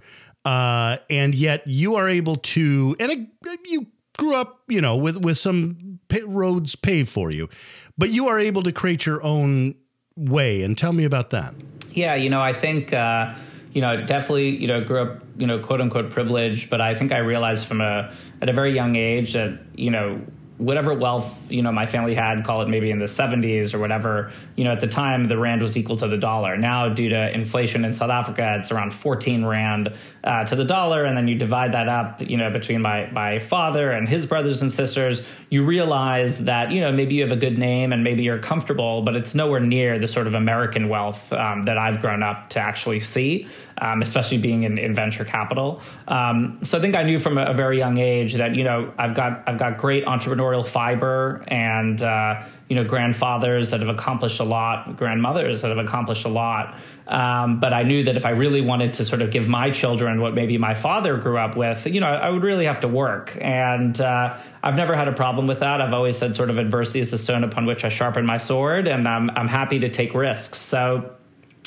Uh, 0.43 0.97
and 1.09 1.33
yet 1.33 1.65
you 1.65 1.95
are 1.95 2.07
able 2.07 2.35
to, 2.35 2.95
and 2.99 3.11
it, 3.11 3.27
you 3.65 3.87
grew 4.17 4.35
up, 4.35 4.61
you 4.67 4.81
know, 4.81 4.95
with, 4.95 5.17
with 5.17 5.37
some 5.37 5.99
roads 6.25 6.75
paved 6.75 7.09
for 7.09 7.31
you, 7.31 7.49
but 7.97 8.09
you 8.09 8.27
are 8.27 8.39
able 8.39 8.61
to 8.63 8.71
create 8.71 9.05
your 9.05 9.23
own 9.23 9.75
way. 10.15 10.61
And 10.61 10.77
tell 10.77 10.93
me 10.93 11.03
about 11.03 11.31
that. 11.31 11.55
Yeah. 11.91 12.15
You 12.15 12.29
know, 12.29 12.41
I 12.41 12.53
think, 12.53 12.93
uh, 12.93 13.33
you 13.73 13.81
know, 13.81 14.05
definitely, 14.05 14.49
you 14.49 14.67
know, 14.67 14.83
grew 14.83 15.01
up, 15.01 15.23
you 15.37 15.47
know, 15.47 15.59
quote 15.59 15.81
unquote 15.81 16.09
privileged, 16.11 16.69
but 16.69 16.79
I 16.79 16.95
think 16.95 17.11
I 17.11 17.17
realized 17.17 17.65
from 17.65 17.81
a, 17.81 18.13
at 18.41 18.47
a 18.47 18.53
very 18.53 18.73
young 18.73 18.95
age 18.95 19.33
that, 19.33 19.59
you 19.75 19.89
know, 19.91 20.21
whatever 20.57 20.93
wealth 20.93 21.37
you 21.49 21.61
know 21.61 21.71
my 21.71 21.85
family 21.85 22.15
had 22.15 22.45
call 22.45 22.61
it 22.61 22.69
maybe 22.69 22.89
in 22.89 22.97
the 22.97 23.05
70s 23.05 23.73
or 23.73 23.79
whatever 23.79 24.31
you 24.55 24.63
know 24.63 24.71
at 24.71 24.79
the 24.79 24.87
time 24.87 25.27
the 25.27 25.37
rand 25.37 25.61
was 25.61 25.75
equal 25.75 25.97
to 25.97 26.07
the 26.07 26.17
dollar. 26.17 26.55
Now 26.55 26.87
due 26.87 27.09
to 27.09 27.33
inflation 27.33 27.83
in 27.83 27.93
south 27.93 28.09
africa 28.09 28.55
it's 28.59 28.71
around 28.71 28.93
14 28.93 29.43
rand 29.43 29.93
uh, 30.23 30.45
to 30.45 30.55
the 30.55 30.63
dollar 30.63 31.03
and 31.03 31.17
then 31.17 31.27
you 31.27 31.35
divide 31.35 31.73
that 31.73 31.89
up 31.89 32.21
you 32.21 32.37
know 32.37 32.49
between 32.49 32.81
my 32.81 33.09
my 33.11 33.39
father 33.39 33.91
and 33.91 34.07
his 34.07 34.25
brothers 34.25 34.61
and 34.61 34.71
sisters 34.71 35.27
you 35.49 35.65
realize 35.65 36.45
that 36.45 36.71
you 36.71 36.79
know 36.79 36.91
maybe 36.91 37.15
you 37.15 37.21
have 37.21 37.31
a 37.31 37.39
good 37.39 37.57
name 37.57 37.91
and 37.91 38.03
maybe 38.03 38.23
you're 38.23 38.39
comfortable 38.39 39.01
but 39.01 39.15
it's 39.15 39.35
nowhere 39.35 39.59
near 39.59 39.99
the 39.99 40.07
sort 40.07 40.25
of 40.25 40.33
american 40.33 40.87
wealth 40.87 41.31
um, 41.33 41.63
that 41.63 41.77
i've 41.77 41.99
grown 41.99 42.23
up 42.23 42.49
to 42.49 42.59
actually 42.59 42.99
see 42.99 43.47
um, 43.77 44.01
especially 44.01 44.37
being 44.37 44.63
in, 44.63 44.77
in 44.77 44.95
venture 44.95 45.25
capital. 45.25 45.81
Um, 46.07 46.59
so 46.63 46.77
i 46.77 46.81
think 46.81 46.95
i 46.95 47.03
knew 47.03 47.19
from 47.19 47.37
a, 47.37 47.45
a 47.45 47.53
very 47.53 47.77
young 47.77 47.97
age 47.97 48.35
that 48.35 48.55
you 48.55 48.63
know 48.63 48.93
i've 48.97 49.15
got 49.15 49.43
i've 49.47 49.59
got 49.59 49.77
great 49.77 50.05
entrepreneur 50.05 50.44
entrepreneurial 50.45 50.67
fiber 50.67 51.43
and 51.47 52.01
uh, 52.01 52.43
you 52.69 52.75
know 52.75 52.83
grandfathers 52.83 53.71
that 53.71 53.79
have 53.79 53.89
accomplished 53.89 54.39
a 54.39 54.43
lot, 54.43 54.97
grandmothers 54.97 55.61
that 55.61 55.69
have 55.69 55.85
accomplished 55.85 56.25
a 56.25 56.29
lot. 56.29 56.79
Um, 57.07 57.59
but 57.59 57.71
I 57.71 57.83
knew 57.83 58.03
that 58.05 58.17
if 58.17 58.25
I 58.25 58.31
really 58.31 58.61
wanted 58.61 58.93
to 58.93 59.05
sort 59.05 59.21
of 59.21 59.29
give 59.29 59.47
my 59.47 59.69
children 59.69 60.21
what 60.21 60.33
maybe 60.33 60.57
my 60.57 60.73
father 60.73 61.17
grew 61.17 61.37
up 61.37 61.55
with, 61.55 61.85
you 61.85 61.99
know, 61.99 62.07
I 62.07 62.31
would 62.31 62.41
really 62.41 62.65
have 62.65 62.79
to 62.79 62.87
work. 62.87 63.37
And 63.39 63.99
uh, 64.01 64.37
I've 64.63 64.75
never 64.75 64.95
had 64.95 65.07
a 65.07 65.13
problem 65.13 65.45
with 65.45 65.59
that. 65.59 65.81
I've 65.81 65.93
always 65.93 66.17
said 66.17 66.35
sort 66.35 66.49
of 66.49 66.57
adversity 66.57 67.01
is 67.01 67.11
the 67.11 67.19
stone 67.19 67.43
upon 67.43 67.67
which 67.67 67.83
I 67.83 67.89
sharpen 67.89 68.25
my 68.25 68.37
sword, 68.37 68.87
and 68.87 69.07
I'm 69.07 69.29
I'm 69.31 69.47
happy 69.47 69.79
to 69.79 69.89
take 69.89 70.13
risks. 70.13 70.57
So 70.57 71.11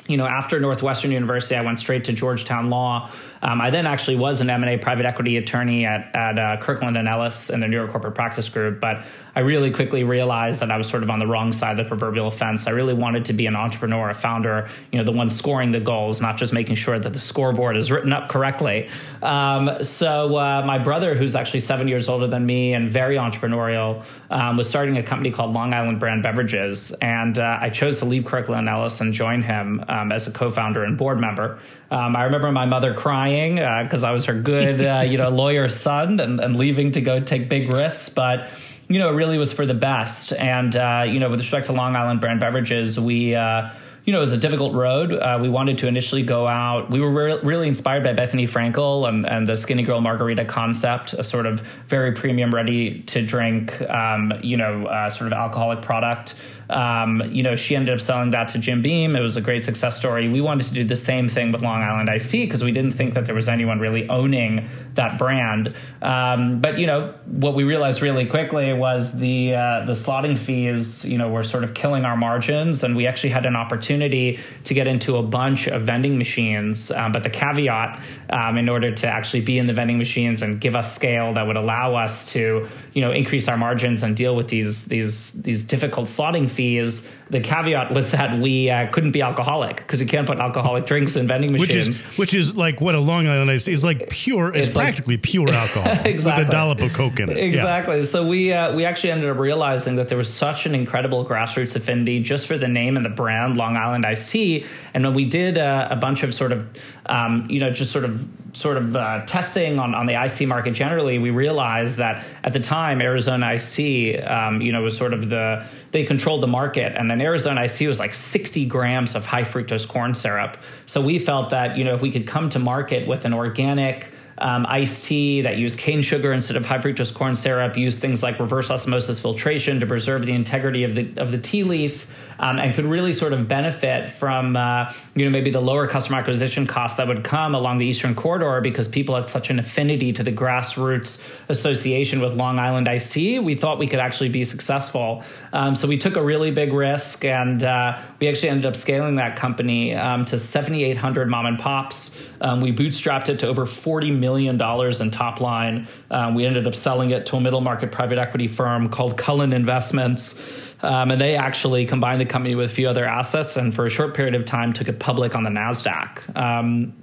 you 0.09 0.17
know, 0.17 0.26
after 0.26 0.59
Northwestern 0.59 1.12
University, 1.12 1.55
I 1.55 1.61
went 1.61 1.79
straight 1.79 2.07
to 2.07 2.12
Georgetown 2.12 2.71
Law. 2.71 3.11
Um, 3.42 3.61
I 3.61 3.71
then 3.71 3.87
actually 3.87 4.16
was 4.16 4.40
an 4.40 4.50
M&A 4.50 4.78
private 4.78 5.07
equity 5.07 5.37
attorney 5.37 5.85
at, 5.85 6.14
at 6.14 6.38
uh, 6.38 6.57
Kirkland 6.61 6.97
and 6.97 7.07
Ellis 7.07 7.50
in 7.50 7.61
the 7.61 7.68
New 7.68 7.76
York 7.76 7.90
Corporate 7.90 8.14
Practice 8.14 8.49
Group. 8.49 8.80
But 8.80 9.04
I 9.38 9.40
really 9.40 9.71
quickly 9.71 10.02
realized 10.02 10.59
that 10.61 10.73
I 10.73 10.76
was 10.76 10.88
sort 10.88 11.04
of 11.04 11.11
on 11.11 11.21
the 11.21 11.26
wrong 11.26 11.52
side 11.52 11.78
of 11.78 11.85
the 11.85 11.85
proverbial 11.85 12.33
fence. 12.33 12.66
I 12.66 12.71
really 12.71 12.95
wanted 12.95 13.26
to 13.26 13.33
be 13.33 13.47
an 13.47 13.54
entrepreneur, 13.54 14.11
a 14.11 14.14
founder, 14.14 14.68
you 14.90 14.99
know, 14.99 15.04
the 15.04 15.12
one 15.12 15.30
scoring 15.30 15.71
the 15.71 15.78
goals, 15.78 16.21
not 16.21 16.38
just 16.38 16.52
making 16.52 16.75
sure 16.75 16.99
that 16.99 17.12
the 17.12 17.21
scoreboard 17.21 17.76
is 17.76 17.88
written 17.90 18.12
up 18.12 18.28
correctly. 18.28 18.88
Um, 19.23 19.85
so 19.85 20.37
uh, 20.37 20.64
my 20.66 20.78
brother, 20.78 21.14
who's 21.14 21.37
actually 21.37 21.61
seven 21.61 21.87
years 21.87 22.09
older 22.09 22.26
than 22.26 22.47
me 22.47 22.75
and 22.75 22.90
very 22.90 23.14
entrepreneurial, 23.14 24.02
um, 24.28 24.57
was 24.57 24.68
starting 24.68 24.97
a 24.97 25.04
company 25.04 25.30
called 25.30 25.52
Long 25.52 25.73
Island 25.73 26.00
Brand 26.00 26.25
Beverages, 26.25 26.90
and 27.00 27.38
uh, 27.38 27.59
I 27.61 27.71
chose 27.71 28.00
to 28.00 28.07
leave 28.07 28.25
Kirkland 28.25 28.59
and 28.59 28.68
Ellis 28.68 29.00
and 29.00 29.14
join 29.14 29.42
him 29.42 29.85
um, 29.88 30.11
as 30.11 30.26
a 30.26 30.33
co-founder 30.33 30.83
and 30.83 30.99
board 30.99 31.21
member. 31.21 31.61
Um, 31.90 32.16
I 32.16 32.25
remember 32.25 32.52
my 32.52 32.66
mother 32.66 32.92
crying 32.92 33.27
because 33.56 34.04
uh, 34.04 34.08
I 34.08 34.12
was 34.12 34.25
her 34.26 34.35
good, 34.35 34.80
uh, 34.80 35.00
you 35.06 35.18
know, 35.18 35.28
lawyer 35.28 35.68
son 35.68 36.20
and, 36.20 36.40
and 36.40 36.56
leaving 36.56 36.92
to 36.92 37.00
go 37.00 37.20
take 37.20 37.49
big 37.49 37.73
risks, 37.73 38.08
but 38.08 38.49
you 38.88 38.99
know, 38.99 39.11
it 39.11 39.12
really 39.12 39.38
was 39.38 39.52
for 39.52 39.66
the 39.66 39.75
best. 39.75 40.32
And 40.32 40.75
uh, 40.75 41.04
you 41.06 41.20
know, 41.20 41.30
with 41.30 41.40
respect 41.40 41.66
to 41.66 41.73
Long 41.73 41.94
Island 41.94 42.20
brand 42.20 42.40
beverages, 42.40 42.99
we 42.99 43.35
uh, 43.35 43.70
you 44.08 44.12
know, 44.12 44.20
it 44.20 44.23
was 44.23 44.32
a 44.32 44.38
difficult 44.38 44.75
road. 44.75 45.12
Uh, 45.12 45.38
we 45.38 45.50
wanted 45.50 45.76
to 45.78 45.87
initially 45.87 46.23
go 46.23 46.47
out. 46.47 46.88
We 46.90 46.99
were 46.99 47.11
re- 47.11 47.40
really 47.42 47.68
inspired 47.68 48.04
by 48.04 48.14
Bethenny 48.14 48.49
Frankel 48.49 49.06
and, 49.06 49.26
and, 49.28 49.47
the 49.47 49.52
Skinnygirl 49.52 50.00
Margarita 50.00 50.47
concept, 50.47 51.12
a 51.12 51.23
sort 51.23 51.44
of 51.44 51.61
very 51.88 52.12
premium, 52.12 52.54
ready 52.54 53.02
to 53.02 53.20
drink, 53.20 53.78
um, 53.82 54.32
you 54.42 54.56
know, 54.56 54.87
uh, 54.87 55.11
sort 55.11 55.30
of 55.30 55.35
alcoholic 55.35 55.82
product. 55.82 56.37
Um, 56.71 57.23
you 57.33 57.43
know, 57.43 57.57
she 57.57 57.75
ended 57.75 57.95
up 57.95 58.01
selling 58.01 58.33
that 58.33 58.49
to 58.49 58.59
Jim 58.59 58.83
Beam. 58.83 59.17
It 59.17 59.21
was 59.21 59.37
a 59.37 59.41
great 59.41 59.65
success 59.65 59.97
story. 59.97 60.29
We 60.29 60.41
wanted 60.41 60.67
to 60.69 60.75
do 60.75 60.85
the 60.85 60.97
same 60.97 61.29
thing 61.29 61.51
with 61.51 61.63
Long 61.63 61.83
Island 61.83 62.11
Iced 62.11 62.31
Tea 62.31 62.45
because 62.45 62.63
we 62.63 62.73
didn't 62.73 62.93
think 62.93 63.15
that 63.15 63.25
there 63.25 63.35
was 63.35 63.49
anyone 63.49 63.79
really 63.79 64.09
owning 64.09 64.69
that 64.95 65.19
brand. 65.19 65.75
Um, 66.03 66.61
but 66.61 66.79
you 66.79 66.87
know, 66.87 67.15
what 67.27 67.55
we 67.55 67.65
realized 67.65 68.03
really 68.03 68.27
quickly 68.27 68.73
was 68.75 69.19
the 69.19 69.55
uh, 69.55 69.85
the 69.87 69.95
slotting 69.95 70.39
fees. 70.39 71.05
You 71.05 71.17
know, 71.17 71.31
were 71.31 71.43
sort 71.43 71.65
of 71.65 71.73
killing 71.73 72.05
our 72.05 72.17
margins, 72.17 72.85
and 72.85 72.95
we 72.95 73.07
actually 73.07 73.31
had 73.31 73.47
an 73.47 73.57
opportunity 73.57 74.39
to 74.65 74.75
get 74.75 74.87
into 74.87 75.17
a 75.17 75.23
bunch 75.23 75.69
of 75.69 75.83
vending 75.83 76.19
machines. 76.19 76.91
Um, 76.91 77.13
but 77.13 77.23
the 77.23 77.31
caveat, 77.31 78.03
um, 78.29 78.59
in 78.59 78.69
order 78.69 78.95
to 78.95 79.07
actually 79.07 79.41
be 79.41 79.59
in 79.59 79.67
the 79.67 79.73
vending 79.73 79.97
machines 79.97 80.43
and 80.43 80.61
give 80.61 80.77
us 80.77 80.95
scale 80.95 81.33
that 81.35 81.47
would 81.47 81.57
allow 81.57 81.95
us 81.95 82.31
to, 82.33 82.69
you 82.93 83.01
know, 83.01 83.13
increase 83.13 83.49
our 83.49 83.57
margins 83.57 84.03
and 84.03 84.15
deal 84.15 84.37
with 84.37 84.49
these 84.49 84.85
these 84.85 85.33
these 85.33 85.65
difficult 85.65 86.09
slotting 86.09 86.49
fees 86.49 86.58
fees 86.59 87.09
the 87.30 87.40
caveat 87.40 87.92
was 87.92 88.11
that 88.12 88.38
we 88.38 88.70
uh, 88.70 88.90
couldn't 88.90 89.12
be 89.12 89.23
alcoholic 89.23 89.76
because 89.76 90.00
you 90.00 90.06
can't 90.06 90.26
put 90.26 90.38
alcoholic 90.38 90.87
drinks 90.87 91.16
in 91.16 91.26
vending 91.26 91.52
machines. 91.52 91.70
Which 91.70 91.87
is, 91.87 92.18
which 92.18 92.35
is 92.35 92.56
like 92.56 92.80
what 92.80 92.94
a 92.94 93.00
Long 93.00 93.26
Island 93.26 93.50
Iced 93.50 93.68
is 93.68 93.85
like 93.85 94.08
pure. 94.08 94.54
It's, 94.54 94.68
it's 94.68 94.76
practically 94.76 95.16
like, 95.16 95.23
pure 95.23 95.50
alcohol 95.50 95.92
exactly. 96.04 96.44
with 96.44 96.49
a 96.49 96.50
dollop 96.50 96.82
of 96.82 96.92
coke 96.92 97.20
in 97.20 97.30
it. 97.30 97.37
Exactly. 97.37 97.99
Yeah. 97.99 98.04
So 98.04 98.26
we 98.26 98.52
uh, 98.52 98.75
we 98.75 98.85
actually 98.85 99.11
ended 99.11 99.28
up 99.30 99.38
realizing 99.38 99.97
that 99.97 100.08
there 100.08 100.18
was 100.18 100.32
such 100.32 100.66
an 100.66 100.75
incredible 100.75 101.25
grassroots 101.25 101.76
affinity 101.76 102.23
just 102.23 102.47
for 102.47 102.56
the 102.56 102.68
name 102.68 102.97
and 102.97 103.04
the 103.04 103.11
brand 103.11 103.56
Long 103.56 103.76
Island 103.76 104.06
Iced 104.06 104.30
Tea. 104.30 104.66
And 104.94 105.04
when 105.04 105.14
we 105.14 105.25
did 105.25 105.58
uh, 105.58 105.88
a 105.90 105.97
bunch 105.97 106.23
of 106.23 106.32
sort 106.35 106.52
of 106.52 106.66
um, 107.06 107.47
you 107.50 107.61
know 107.61 107.70
just 107.70 107.92
sort 107.92 108.04
of 108.04 108.26
sort 108.52 108.76
of 108.76 108.97
uh, 108.97 109.25
testing 109.26 109.78
on, 109.78 109.94
on 109.94 110.06
the 110.06 110.16
iced 110.16 110.38
tea 110.38 110.47
market 110.47 110.73
generally, 110.73 111.18
we 111.18 111.30
realized 111.30 111.99
that 111.99 112.25
at 112.44 112.52
the 112.52 112.61
time 112.61 113.00
Arizona 113.00 113.47
iced 113.47 113.76
tea, 113.76 114.16
um, 114.18 114.61
you 114.61 114.73
know, 114.73 114.82
was 114.82 114.97
sort 114.97 115.12
of 115.12 115.28
the 115.28 115.64
they 115.90 116.04
controlled 116.04 116.42
the 116.42 116.49
market, 116.49 116.94
and 116.97 117.11
then 117.11 117.18
Arizona 117.23 117.63
iced 117.63 117.79
tea 117.79 117.87
was 117.89 117.99
like 117.99 118.15
60 118.15 118.67
grams 118.67 119.15
of 119.15 119.27
high 119.27 119.43
fructose 119.43 119.87
corn 119.87 120.15
syrup. 120.15 120.57
So 120.87 121.01
we 121.01 121.19
felt 121.19 121.51
that 121.51 121.77
you 121.77 121.85
know 121.85 121.95
if 121.95 122.03
we 122.03 122.11
could 122.11 122.27
come 122.27 122.51
to 122.51 122.59
market 122.59 123.07
with 123.07 123.25
an 123.25 123.33
organic 123.33 124.13
um, 124.40 124.66
iced 124.68 125.04
tea 125.04 125.42
that 125.42 125.57
used 125.57 125.78
cane 125.78 126.02
sugar 126.02 126.33
instead 126.33 126.57
of 126.57 126.64
high 126.64 126.78
fructose 126.78 127.12
corn 127.12 127.37
syrup, 127.37 127.76
used 127.76 128.00
things 128.00 128.23
like 128.23 128.38
reverse 128.38 128.71
osmosis 128.71 129.18
filtration 129.18 129.80
to 129.80 129.87
preserve 129.87 130.26
the 130.26 130.33
integrity 130.33 130.85
of 130.85 130.95
the 130.95 131.12
of 131.16 131.30
the 131.30 131.38
tea 131.38 131.64
leaf 131.64 132.07
um, 132.40 132.59
and 132.59 132.75
could 132.75 132.85
really 132.85 133.12
sort 133.12 133.33
of 133.33 133.49
benefit 133.49 134.11
from 134.11 134.57
uh, 134.57 134.92
you 135.14 135.25
know 135.25 135.30
maybe 135.30 135.50
the 135.50 135.61
lower 135.61 135.87
customer 135.87 136.18
acquisition 136.18 136.66
costs 136.66 136.97
that 136.97 137.09
would 137.09 137.25
come 137.25 137.54
along 137.54 137.78
the 137.78 137.87
Eastern 137.87 138.14
Corridor 138.14 138.61
because 138.61 138.88
people 138.88 139.14
had 139.14 139.28
such 139.28 139.50
an 139.50 139.59
affinity 139.59 140.12
to 140.12 140.23
the 140.23 140.33
grassroots 140.33 141.25
association 141.49 142.21
with 142.21 142.35
Long 142.35 142.59
Island 142.59 142.88
iced 142.88 143.12
tea. 143.12 143.38
We 143.38 143.54
thought 143.54 143.78
we 143.78 143.87
could 143.87 143.99
actually 143.99 144.28
be 144.28 144.45
successful, 144.45 145.25
um, 145.52 145.75
so 145.75 145.88
we 145.88 145.99
took 145.99 146.16
a 146.16 146.23
really 146.23 146.50
big 146.50 146.73
risk, 146.73 147.25
and 147.25 147.62
uh, 147.62 148.00
we 148.21 148.28
actually 148.28 148.50
ended 148.50 148.66
up 148.66 148.76
scaling 148.76 149.16
that 149.16 149.37
company 149.37 149.95
um, 149.95 150.25
to 150.26 150.38
7,800 150.38 151.28
mom 151.28 151.47
and 151.47 151.59
pops. 151.59 152.16
Um, 152.40 152.61
we 152.61 152.73
bootstrapped 152.73 153.28
it 153.28 153.40
to 153.40 153.49
over 153.49 153.66
$40 153.66 154.16
million 154.16 154.27
in 154.37 155.11
top 155.11 155.40
line. 155.40 155.88
Um, 156.11 156.35
we 156.35 156.47
ended 156.47 156.66
up 156.66 156.75
selling 156.75 157.11
it 157.11 157.26
to 157.26 157.37
a 157.37 157.40
middle 157.40 157.61
market 157.61 157.92
private 157.92 158.18
equity 158.18 158.49
firm 158.49 158.88
called 158.88 159.16
Cullen 159.16 159.52
Investments. 159.52 160.42
Um, 160.80 161.11
and 161.11 161.20
they 161.20 161.35
actually 161.35 161.87
combined 161.87 162.20
the 162.20 162.26
company 162.26 162.54
with 162.54 162.70
a 162.70 162.73
few 162.73 162.88
other 162.88 163.04
assets 163.04 163.56
and 163.56 163.75
for 163.75 163.87
a 163.87 163.90
short 163.90 164.14
period 164.14 164.35
of 164.35 164.44
time 164.44 164.73
took 164.73 164.88
it 164.88 165.00
public 165.00 165.35
on 165.35 165.42
the 165.42 165.50
NASDAQ. 165.50 166.37
Um, 166.37 166.94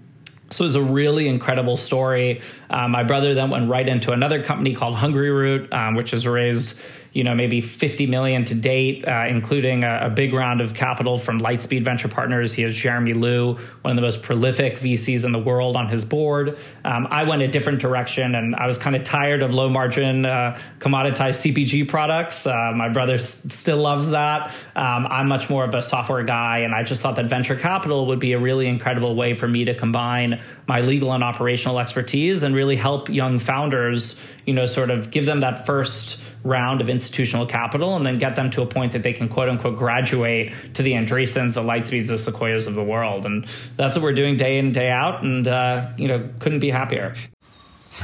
so 0.50 0.64
it 0.64 0.68
was 0.68 0.76
a 0.76 0.82
really 0.82 1.28
incredible 1.28 1.76
story. 1.76 2.42
Um, 2.70 2.92
my 2.92 3.04
brother 3.04 3.34
then 3.34 3.50
went 3.50 3.70
right 3.70 3.88
into 3.88 4.12
another 4.12 4.44
company 4.44 4.76
called 4.76 4.96
Hungryroot, 4.96 5.74
um, 5.74 5.96
which 5.96 6.12
has 6.12 6.26
raised 6.26 6.80
you 7.16 7.24
know 7.24 7.34
maybe 7.34 7.62
50 7.62 8.08
million 8.08 8.44
to 8.44 8.54
date, 8.54 9.08
uh, 9.08 9.26
including 9.30 9.86
a, 9.86 10.02
a, 10.04 10.10
big 10.10 10.34
round 10.34 10.60
of 10.60 10.74
capital 10.74 11.18
from 11.18 11.40
Lightspeed 11.40 11.82
Venture 11.82 12.10
Partners. 12.10 12.54
He 12.54 12.62
has 12.64 12.76
Jeremy 12.76 13.14
Liew, 13.14 13.58
one 13.84 13.92
of 13.92 13.96
the 13.96 14.02
most 14.02 14.22
prolific 14.22 14.78
VCs 14.80 15.24
in 15.24 15.32
the 15.32 15.40
world, 15.40 15.78
on 15.78 15.88
his 15.88 16.04
board. 16.04 16.58
Um, 16.84 17.08
I 17.10 17.24
went 17.24 17.42
a 17.42 17.48
different 17.48 17.80
direction, 17.80 18.36
and 18.36 18.54
I 18.58 18.68
was 18.68 18.78
kind 18.78 18.98
of 18.98 19.06
tired 19.06 19.42
of 19.42 19.54
low 19.54 19.70
margin 19.70 20.26
uh, 20.26 20.60
commoditized 20.80 21.54
CPG 21.54 21.88
products. 21.88 22.46
Uh, 22.46 22.74
my 22.76 22.90
brother 22.90 23.14
s- 23.14 23.46
still 23.54 23.78
loves 23.78 24.10
that. 24.10 24.54
Um, 24.76 25.08
I'm 25.08 25.30
much 25.30 25.50
more 25.50 25.64
of 25.64 25.74
a 25.74 25.82
software 25.82 26.24
guy, 26.24 26.60
and 26.60 26.76
I 26.76 26.84
just 26.84 27.00
thought 27.00 27.16
that 27.16 27.28
venture 27.28 27.56
capital 27.56 28.08
would 28.08 28.20
be 28.20 28.34
a 28.34 28.40
really 28.40 28.68
incredible 28.68 29.16
way 29.16 29.36
for 29.36 29.48
me 29.48 29.64
to 29.64 29.74
combine 29.74 30.42
my 30.68 30.82
legal 30.82 31.14
and 31.14 31.24
operational 31.24 31.80
expertise 31.80 32.44
and 32.44 32.54
really 32.54 32.76
help 32.76 33.08
young 33.08 33.40
founders. 33.40 34.20
You 34.46 34.54
know, 34.54 34.66
sort 34.66 34.90
of 34.90 35.12
give 35.12 35.26
them 35.26 35.40
that 35.40 35.66
first 35.66 36.22
round 36.46 36.80
of 36.80 36.88
institutional 36.88 37.46
capital 37.46 37.96
and 37.96 38.06
then 38.06 38.18
get 38.18 38.36
them 38.36 38.50
to 38.52 38.62
a 38.62 38.66
point 38.66 38.94
that 38.94 39.04
they 39.04 39.12
can 39.12 39.28
quote 39.28 39.50
unquote 39.50 39.78
graduate 39.78 40.54
to 40.76 40.84
the 40.84 40.94
Andreessens, 40.94 41.56
the 41.56 41.62
Lightspeeds, 41.62 42.08
the 42.08 42.18
Sequoias 42.18 42.68
of 42.68 42.76
the 42.76 42.84
world. 42.84 43.26
And 43.26 43.46
that's 43.76 43.98
what 43.98 44.04
we're 44.04 44.14
doing 44.14 44.38
day 44.38 44.58
in, 44.58 44.72
day 44.72 44.90
out. 44.90 45.24
And, 45.24 45.48
uh, 45.48 45.90
you 45.98 46.08
know, 46.08 46.30
couldn't 46.40 46.60
be 46.60 46.70
happier. 46.70 47.16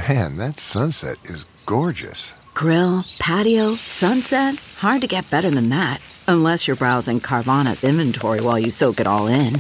Man, 0.09 0.37
that 0.37 0.59
sunset 0.59 1.17
is 1.25 1.45
gorgeous. 1.65 2.33
Grill, 2.53 3.05
patio, 3.19 3.75
sunset. 3.75 4.55
Hard 4.77 5.01
to 5.01 5.07
get 5.07 5.29
better 5.29 5.49
than 5.49 5.69
that. 5.69 6.01
Unless 6.27 6.67
you're 6.67 6.75
browsing 6.75 7.19
Carvana's 7.19 7.83
inventory 7.83 8.41
while 8.41 8.59
you 8.59 8.71
soak 8.71 8.99
it 8.99 9.07
all 9.07 9.27
in. 9.27 9.59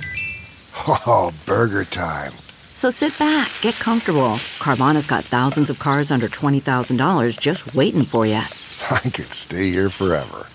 Oh, 0.87 1.31
burger 1.45 1.83
time. 1.83 2.31
So 2.73 2.89
sit 2.89 3.17
back, 3.19 3.51
get 3.61 3.75
comfortable. 3.75 4.37
Carvana's 4.59 5.05
got 5.05 5.23
thousands 5.23 5.69
of 5.69 5.79
cars 5.79 6.09
under 6.09 6.27
$20,000 6.27 7.39
just 7.39 7.75
waiting 7.75 8.03
for 8.05 8.25
you. 8.25 8.41
I 8.89 9.09
could 9.09 9.33
stay 9.33 9.69
here 9.69 9.89
forever. 9.89 10.47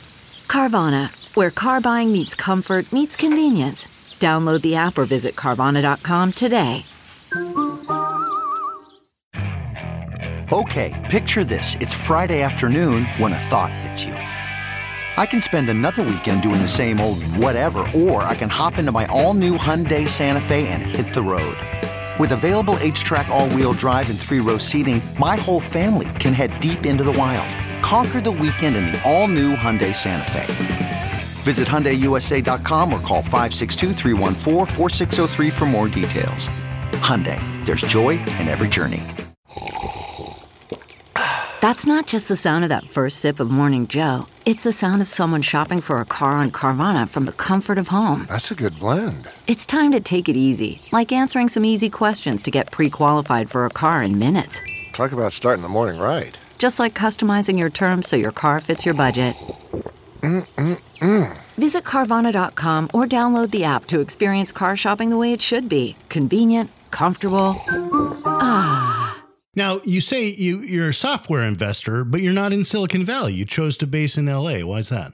Carvana, 0.48 1.10
where 1.36 1.50
car 1.50 1.80
buying 1.80 2.12
meets 2.12 2.34
comfort, 2.34 2.92
meets 2.92 3.16
convenience. 3.16 3.88
Download 4.18 4.62
the 4.62 4.76
app 4.76 4.98
or 4.98 5.04
visit 5.04 5.36
Carvana.com 5.36 6.32
today. 6.32 6.84
Okay, 10.52 11.06
picture 11.10 11.44
this. 11.44 11.76
It's 11.80 11.92
Friday 11.92 12.42
afternoon 12.42 13.04
when 13.18 13.32
a 13.32 13.38
thought 13.38 13.72
hits 13.72 14.04
you. 14.04 14.12
I 14.12 15.26
can 15.26 15.40
spend 15.40 15.68
another 15.68 16.02
weekend 16.02 16.42
doing 16.42 16.60
the 16.60 16.68
same 16.68 17.00
old 17.00 17.22
whatever, 17.36 17.80
or 17.94 18.22
I 18.22 18.34
can 18.34 18.48
hop 18.48 18.78
into 18.78 18.92
my 18.92 19.06
all 19.06 19.34
new 19.34 19.56
Hyundai 19.56 20.08
Santa 20.08 20.40
Fe 20.40 20.68
and 20.68 20.82
hit 20.82 21.12
the 21.14 21.22
road. 21.22 21.56
With 22.18 22.32
available 22.32 22.76
HTRAC 22.76 23.28
all-wheel 23.28 23.72
drive 23.74 24.08
and 24.08 24.18
three-row 24.18 24.58
seating, 24.58 25.02
my 25.18 25.36
whole 25.36 25.60
family 25.60 26.08
can 26.20 26.32
head 26.32 26.58
deep 26.60 26.86
into 26.86 27.04
the 27.04 27.12
wild. 27.12 27.65
Conquer 27.86 28.20
the 28.20 28.32
weekend 28.32 28.74
in 28.74 28.86
the 28.86 29.00
all-new 29.08 29.54
Hyundai 29.54 29.94
Santa 29.94 30.28
Fe. 30.32 31.12
Visit 31.44 31.68
HyundaiUSA.com 31.68 32.92
or 32.92 32.98
call 32.98 33.22
562 33.22 33.92
for 35.52 35.66
more 35.66 35.86
details. 35.86 36.48
Hyundai, 36.94 37.38
there's 37.64 37.82
joy 37.82 38.18
in 38.40 38.48
every 38.48 38.66
journey. 38.66 39.04
That's 41.60 41.86
not 41.86 42.08
just 42.08 42.26
the 42.26 42.34
sound 42.36 42.64
of 42.64 42.70
that 42.70 42.90
first 42.90 43.20
sip 43.20 43.38
of 43.38 43.52
Morning 43.52 43.86
Joe. 43.86 44.26
It's 44.44 44.64
the 44.64 44.72
sound 44.72 45.00
of 45.00 45.06
someone 45.06 45.42
shopping 45.42 45.80
for 45.80 46.00
a 46.00 46.04
car 46.04 46.32
on 46.32 46.50
Carvana 46.50 47.08
from 47.08 47.24
the 47.24 47.32
comfort 47.32 47.78
of 47.78 47.86
home. 47.88 48.26
That's 48.28 48.50
a 48.50 48.56
good 48.56 48.80
blend. 48.80 49.30
It's 49.46 49.64
time 49.64 49.92
to 49.92 50.00
take 50.00 50.28
it 50.28 50.36
easy, 50.36 50.82
like 50.90 51.12
answering 51.12 51.46
some 51.48 51.64
easy 51.64 51.88
questions 51.88 52.42
to 52.42 52.50
get 52.50 52.72
pre 52.72 52.90
qualified 52.90 53.48
for 53.48 53.64
a 53.64 53.70
car 53.70 54.02
in 54.02 54.18
minutes. 54.18 54.60
Talk 54.92 55.12
about 55.12 55.32
starting 55.32 55.62
the 55.62 55.68
morning 55.68 56.00
right. 56.00 56.36
Just 56.58 56.78
like 56.78 56.94
customizing 56.94 57.58
your 57.58 57.70
terms 57.70 58.08
so 58.08 58.16
your 58.16 58.32
car 58.32 58.60
fits 58.60 58.84
your 58.84 58.94
budget. 58.94 59.36
Mm-mm-mm. 60.20 61.36
Visit 61.56 61.84
Carvana.com 61.84 62.90
or 62.92 63.06
download 63.06 63.50
the 63.50 63.64
app 63.64 63.86
to 63.86 64.00
experience 64.00 64.52
car 64.52 64.76
shopping 64.76 65.10
the 65.10 65.16
way 65.16 65.32
it 65.32 65.40
should 65.40 65.68
be 65.68 65.96
convenient, 66.08 66.70
comfortable. 66.90 67.54
Ah. 68.24 69.22
Now, 69.54 69.80
you 69.84 70.00
say 70.00 70.28
you, 70.28 70.60
you're 70.60 70.88
a 70.88 70.94
software 70.94 71.42
investor, 71.46 72.04
but 72.04 72.20
you're 72.20 72.32
not 72.32 72.52
in 72.52 72.64
Silicon 72.64 73.04
Valley. 73.04 73.32
You 73.32 73.46
chose 73.46 73.76
to 73.78 73.86
base 73.86 74.18
in 74.18 74.26
LA. 74.26 74.60
Why 74.60 74.78
is 74.78 74.90
that? 74.90 75.12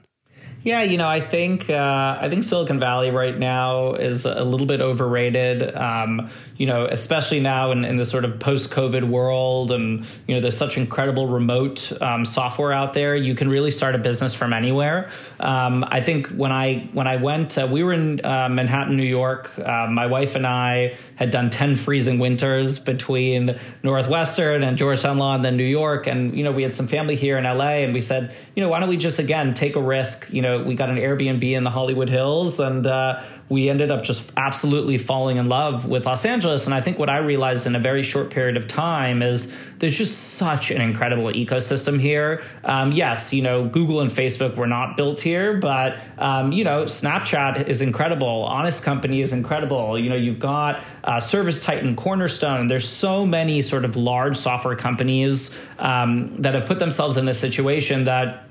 Yeah, 0.63 0.83
you 0.83 0.97
know, 0.97 1.09
I 1.09 1.19
think 1.19 1.69
uh, 1.69 2.17
I 2.21 2.29
think 2.29 2.43
Silicon 2.43 2.79
Valley 2.79 3.11
right 3.11 3.37
now 3.37 3.95
is 3.95 4.23
a 4.23 4.45
little 4.45 4.65
bit 4.65 4.79
overrated. 4.79 5.75
Um, 5.75 6.29
you 6.55 6.67
know, 6.67 6.85
especially 6.85 7.41
now 7.41 7.71
in, 7.71 7.83
in 7.83 7.97
the 7.97 8.05
sort 8.05 8.23
of 8.23 8.39
post-COVID 8.39 9.09
world, 9.09 9.73
and 9.73 10.05
you 10.25 10.35
know, 10.35 10.39
there's 10.39 10.55
such 10.55 10.77
incredible 10.77 11.27
remote 11.27 11.91
um, 12.01 12.23
software 12.23 12.71
out 12.71 12.93
there. 12.93 13.13
You 13.13 13.35
can 13.35 13.49
really 13.49 13.71
start 13.71 13.93
a 13.93 13.97
business 13.97 14.33
from 14.33 14.53
anywhere. 14.53 15.09
Um, 15.41 15.83
I 15.85 15.99
think 15.99 16.27
when 16.27 16.53
I 16.53 16.87
when 16.93 17.07
I 17.07 17.17
went, 17.17 17.57
uh, 17.57 17.67
we 17.69 17.83
were 17.83 17.91
in 17.91 18.25
uh, 18.25 18.47
Manhattan, 18.47 18.95
New 18.95 19.03
York. 19.03 19.51
Uh, 19.59 19.87
my 19.87 20.05
wife 20.05 20.35
and 20.35 20.47
I 20.47 20.95
had 21.15 21.29
done 21.29 21.49
ten 21.49 21.75
freezing 21.75 22.19
winters 22.19 22.79
between 22.79 23.59
Northwestern 23.83 24.63
and 24.63 24.77
Georgetown 24.77 25.17
Law, 25.17 25.35
and 25.35 25.43
then 25.43 25.57
New 25.57 25.65
York. 25.65 26.07
And 26.07 26.37
you 26.37 26.45
know, 26.45 26.53
we 26.53 26.63
had 26.63 26.73
some 26.73 26.87
family 26.87 27.17
here 27.17 27.37
in 27.37 27.43
LA, 27.43 27.83
and 27.83 27.93
we 27.93 27.99
said, 27.99 28.33
you 28.55 28.63
know, 28.63 28.69
why 28.69 28.79
don't 28.79 28.87
we 28.87 28.95
just 28.95 29.19
again 29.19 29.53
take 29.53 29.75
a 29.75 29.81
risk? 29.81 30.31
You 30.31 30.41
know 30.41 30.52
we 30.59 30.75
got 30.75 30.89
an 30.89 30.97
Airbnb 30.97 31.43
in 31.43 31.63
the 31.63 31.69
Hollywood 31.69 32.09
Hills, 32.09 32.59
and 32.59 32.85
uh, 32.85 33.23
we 33.49 33.69
ended 33.69 33.91
up 33.91 34.03
just 34.03 34.31
absolutely 34.37 34.97
falling 34.97 35.37
in 35.37 35.47
love 35.47 35.85
with 35.85 36.05
Los 36.05 36.25
Angeles. 36.25 36.65
And 36.65 36.73
I 36.73 36.81
think 36.81 36.99
what 36.99 37.09
I 37.09 37.17
realized 37.17 37.65
in 37.65 37.75
a 37.75 37.79
very 37.79 38.03
short 38.03 38.29
period 38.29 38.57
of 38.57 38.67
time 38.67 39.21
is 39.21 39.53
there's 39.79 39.97
just 39.97 40.17
such 40.35 40.71
an 40.71 40.81
incredible 40.81 41.25
ecosystem 41.25 41.99
here. 41.99 42.41
Um, 42.63 42.91
yes, 42.91 43.33
you 43.33 43.41
know, 43.41 43.65
Google 43.65 44.01
and 44.01 44.09
Facebook 44.09 44.55
were 44.55 44.67
not 44.67 44.95
built 44.95 45.19
here, 45.19 45.57
but 45.57 45.99
um, 46.17 46.51
you 46.51 46.63
know, 46.63 46.85
Snapchat 46.85 47.67
is 47.67 47.81
incredible. 47.81 48.43
Honest 48.43 48.83
Company 48.83 49.21
is 49.21 49.33
incredible. 49.33 49.99
You 49.99 50.09
know, 50.09 50.15
you've 50.15 50.39
got 50.39 50.81
uh, 51.03 51.19
Service 51.19 51.63
Titan, 51.63 51.95
Cornerstone. 51.95 52.67
There's 52.67 52.87
so 52.87 53.25
many 53.25 53.61
sort 53.61 53.85
of 53.85 53.95
large 53.95 54.37
software 54.37 54.75
companies 54.75 55.57
um, 55.79 56.41
that 56.41 56.55
have 56.55 56.65
put 56.65 56.79
themselves 56.79 57.17
in 57.17 57.25
this 57.25 57.39
situation 57.39 58.05
that 58.05 58.47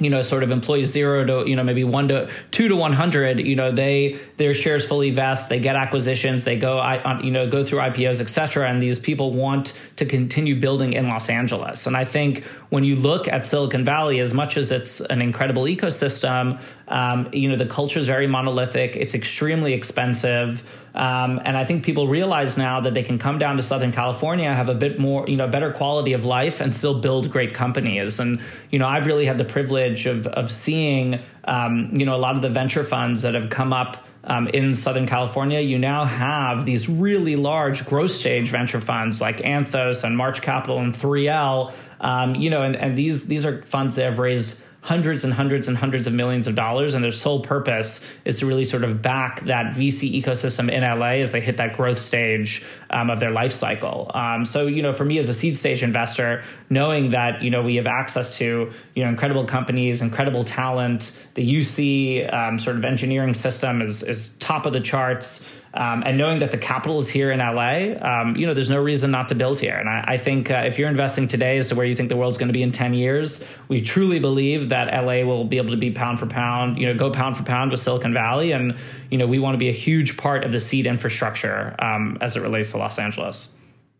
you 0.00 0.10
know, 0.10 0.22
sort 0.22 0.42
of 0.42 0.50
employees 0.50 0.90
zero 0.90 1.24
to, 1.24 1.48
you 1.48 1.54
know, 1.54 1.62
maybe 1.62 1.84
one 1.84 2.08
to 2.08 2.30
two 2.50 2.68
to 2.68 2.76
100, 2.76 3.40
you 3.40 3.54
know, 3.54 3.70
they, 3.70 4.18
their 4.38 4.54
shares 4.54 4.86
fully 4.86 5.10
vest, 5.10 5.48
they 5.48 5.60
get 5.60 5.76
acquisitions, 5.76 6.44
they 6.44 6.58
go, 6.58 6.78
I, 6.78 7.20
you 7.20 7.30
know, 7.30 7.48
go 7.48 7.64
through 7.64 7.80
IPOs, 7.80 8.20
et 8.20 8.28
cetera. 8.28 8.68
And 8.68 8.80
these 8.80 8.98
people 8.98 9.32
want 9.32 9.78
to 9.96 10.06
continue 10.06 10.58
building 10.58 10.94
in 10.94 11.08
Los 11.08 11.28
Angeles. 11.28 11.86
And 11.86 11.96
I 11.96 12.04
think 12.04 12.44
when 12.70 12.82
you 12.82 12.96
look 12.96 13.28
at 13.28 13.46
Silicon 13.46 13.84
Valley, 13.84 14.20
as 14.20 14.32
much 14.32 14.56
as 14.56 14.72
it's 14.72 15.00
an 15.00 15.20
incredible 15.20 15.64
ecosystem, 15.64 16.60
um, 16.88 17.28
you 17.32 17.48
know, 17.48 17.56
the 17.56 17.66
culture 17.66 17.98
is 17.98 18.06
very 18.06 18.26
monolithic. 18.26 18.96
It's 18.96 19.14
extremely 19.14 19.74
expensive. 19.74 20.64
Um, 20.94 21.40
and 21.44 21.56
I 21.56 21.64
think 21.64 21.84
people 21.84 22.08
realize 22.08 22.58
now 22.58 22.80
that 22.80 22.94
they 22.94 23.02
can 23.02 23.18
come 23.18 23.38
down 23.38 23.56
to 23.56 23.62
Southern 23.62 23.92
California, 23.92 24.52
have 24.52 24.68
a 24.68 24.74
bit 24.74 24.98
more, 24.98 25.28
you 25.28 25.36
know, 25.36 25.46
better 25.46 25.72
quality 25.72 26.12
of 26.12 26.24
life, 26.24 26.60
and 26.60 26.74
still 26.74 27.00
build 27.00 27.30
great 27.30 27.54
companies. 27.54 28.18
And 28.18 28.40
you 28.70 28.78
know, 28.78 28.86
I've 28.86 29.06
really 29.06 29.26
had 29.26 29.38
the 29.38 29.44
privilege 29.44 30.06
of 30.06 30.26
of 30.26 30.50
seeing, 30.50 31.20
um, 31.44 31.90
you 31.92 32.04
know, 32.04 32.14
a 32.14 32.18
lot 32.18 32.36
of 32.36 32.42
the 32.42 32.50
venture 32.50 32.84
funds 32.84 33.22
that 33.22 33.34
have 33.34 33.50
come 33.50 33.72
up. 33.72 34.06
Um, 34.22 34.48
in 34.48 34.74
Southern 34.74 35.06
California, 35.06 35.60
you 35.60 35.78
now 35.78 36.04
have 36.04 36.66
these 36.66 36.90
really 36.90 37.36
large 37.36 37.86
growth 37.86 38.10
stage 38.10 38.50
venture 38.50 38.80
funds 38.80 39.18
like 39.18 39.38
Anthos 39.38 40.04
and 40.04 40.14
March 40.14 40.42
Capital 40.42 40.78
and 40.78 40.94
3L. 40.94 41.72
Um, 42.02 42.34
you 42.34 42.50
know, 42.50 42.60
and, 42.60 42.76
and 42.76 42.98
these 42.98 43.28
these 43.28 43.46
are 43.46 43.62
funds 43.62 43.96
that 43.96 44.04
have 44.04 44.18
raised 44.18 44.62
hundreds 44.82 45.24
and 45.24 45.32
hundreds 45.32 45.68
and 45.68 45.76
hundreds 45.76 46.06
of 46.06 46.12
millions 46.12 46.46
of 46.46 46.54
dollars, 46.54 46.94
and 46.94 47.04
their 47.04 47.12
sole 47.12 47.40
purpose 47.40 48.04
is 48.24 48.38
to 48.38 48.46
really 48.46 48.64
sort 48.64 48.82
of 48.82 49.02
back 49.02 49.42
that 49.42 49.74
VC 49.74 50.20
ecosystem 50.22 50.70
in 50.70 50.82
LA 50.82 51.20
as 51.20 51.32
they 51.32 51.40
hit 51.40 51.58
that 51.58 51.76
growth 51.76 51.98
stage 51.98 52.64
um, 52.88 53.10
of 53.10 53.20
their 53.20 53.30
life 53.30 53.52
cycle. 53.52 54.10
Um, 54.14 54.44
so, 54.44 54.66
you 54.66 54.82
know, 54.82 54.92
for 54.92 55.04
me 55.04 55.18
as 55.18 55.28
a 55.28 55.34
seed 55.34 55.56
stage 55.56 55.82
investor, 55.82 56.42
knowing 56.70 57.10
that 57.10 57.42
you 57.42 57.50
know 57.50 57.62
we 57.62 57.76
have 57.76 57.86
access 57.86 58.36
to 58.38 58.72
you 58.94 59.02
know 59.02 59.08
incredible 59.08 59.44
companies, 59.44 60.00
incredible 60.00 60.44
talent, 60.44 61.18
the 61.34 61.56
UC 61.56 62.32
um, 62.32 62.58
sort 62.58 62.76
of 62.76 62.84
engineering 62.84 63.34
system 63.34 63.82
is 63.82 64.02
is 64.02 64.30
top 64.36 64.66
of 64.66 64.72
the 64.72 64.80
charts. 64.80 65.48
Um, 65.72 66.02
and 66.04 66.18
knowing 66.18 66.40
that 66.40 66.50
the 66.50 66.58
capital 66.58 66.98
is 66.98 67.08
here 67.08 67.30
in 67.30 67.38
LA, 67.38 67.94
um, 68.04 68.34
you 68.34 68.44
know, 68.44 68.54
there's 68.54 68.70
no 68.70 68.80
reason 68.82 69.12
not 69.12 69.28
to 69.28 69.36
build 69.36 69.60
here. 69.60 69.76
And 69.76 69.88
I, 69.88 70.04
I 70.08 70.16
think 70.16 70.50
uh, 70.50 70.62
if 70.66 70.78
you're 70.78 70.88
investing 70.88 71.28
today 71.28 71.58
as 71.58 71.68
to 71.68 71.76
where 71.76 71.86
you 71.86 71.94
think 71.94 72.08
the 72.08 72.16
world's 72.16 72.36
going 72.36 72.48
to 72.48 72.52
be 72.52 72.62
in 72.62 72.72
10 72.72 72.92
years, 72.92 73.46
we 73.68 73.80
truly 73.80 74.18
believe 74.18 74.68
that 74.70 74.92
LA 74.92 75.24
will 75.24 75.44
be 75.44 75.58
able 75.58 75.70
to 75.70 75.76
be 75.76 75.92
pound 75.92 76.18
for 76.18 76.26
pound, 76.26 76.76
you 76.76 76.86
know, 76.86 76.94
go 76.94 77.10
pound 77.10 77.36
for 77.36 77.44
pound 77.44 77.70
with 77.70 77.78
Silicon 77.78 78.12
Valley. 78.12 78.50
And, 78.50 78.76
you 79.10 79.18
know, 79.18 79.28
we 79.28 79.38
want 79.38 79.54
to 79.54 79.58
be 79.58 79.68
a 79.68 79.72
huge 79.72 80.16
part 80.16 80.42
of 80.42 80.50
the 80.50 80.60
seed 80.60 80.86
infrastructure 80.86 81.76
um, 81.78 82.18
as 82.20 82.36
it 82.36 82.40
relates 82.40 82.72
to 82.72 82.78
Los 82.78 82.98
Angeles. 82.98 83.54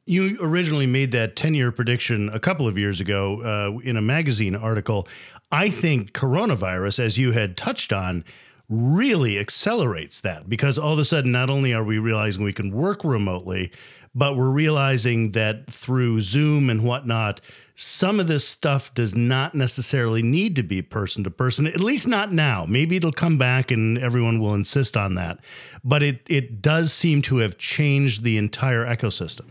You 0.06 0.38
originally 0.40 0.86
made 0.86 1.12
that 1.12 1.36
10 1.36 1.54
year 1.54 1.70
prediction 1.70 2.30
a 2.32 2.40
couple 2.40 2.66
of 2.66 2.76
years 2.76 3.00
ago 3.00 3.42
uh, 3.42 3.78
in 3.82 3.96
a 3.96 4.02
magazine 4.02 4.56
article. 4.56 5.06
I 5.52 5.68
think 5.68 6.12
coronavirus, 6.12 6.98
as 6.98 7.18
you 7.18 7.30
had 7.30 7.56
touched 7.56 7.92
on, 7.92 8.24
really 8.70 9.38
accelerates 9.38 10.20
that 10.20 10.48
because 10.48 10.78
all 10.78 10.92
of 10.92 10.98
a 10.98 11.04
sudden, 11.04 11.32
not 11.32 11.50
only 11.50 11.74
are 11.74 11.84
we 11.84 11.98
realizing 11.98 12.44
we 12.44 12.52
can 12.52 12.72
work 12.72 13.04
remotely, 13.04 13.72
but 14.14 14.36
we're 14.36 14.50
realizing 14.50 15.32
that 15.32 15.70
through 15.70 16.22
Zoom 16.22 16.70
and 16.70 16.84
whatnot, 16.84 17.40
some 17.74 18.20
of 18.20 18.28
this 18.28 18.46
stuff 18.46 18.92
does 18.94 19.14
not 19.14 19.54
necessarily 19.54 20.22
need 20.22 20.54
to 20.56 20.62
be 20.62 20.82
person 20.82 21.24
to 21.24 21.30
person, 21.30 21.66
at 21.66 21.80
least 21.80 22.06
not 22.06 22.32
now. 22.32 22.64
Maybe 22.68 22.96
it'll 22.96 23.12
come 23.12 23.38
back 23.38 23.70
and 23.70 23.98
everyone 23.98 24.38
will 24.38 24.54
insist 24.54 24.96
on 24.96 25.14
that. 25.14 25.38
But 25.82 26.02
it, 26.02 26.22
it 26.28 26.60
does 26.60 26.92
seem 26.92 27.22
to 27.22 27.38
have 27.38 27.58
changed 27.58 28.22
the 28.22 28.36
entire 28.36 28.84
ecosystem. 28.84 29.46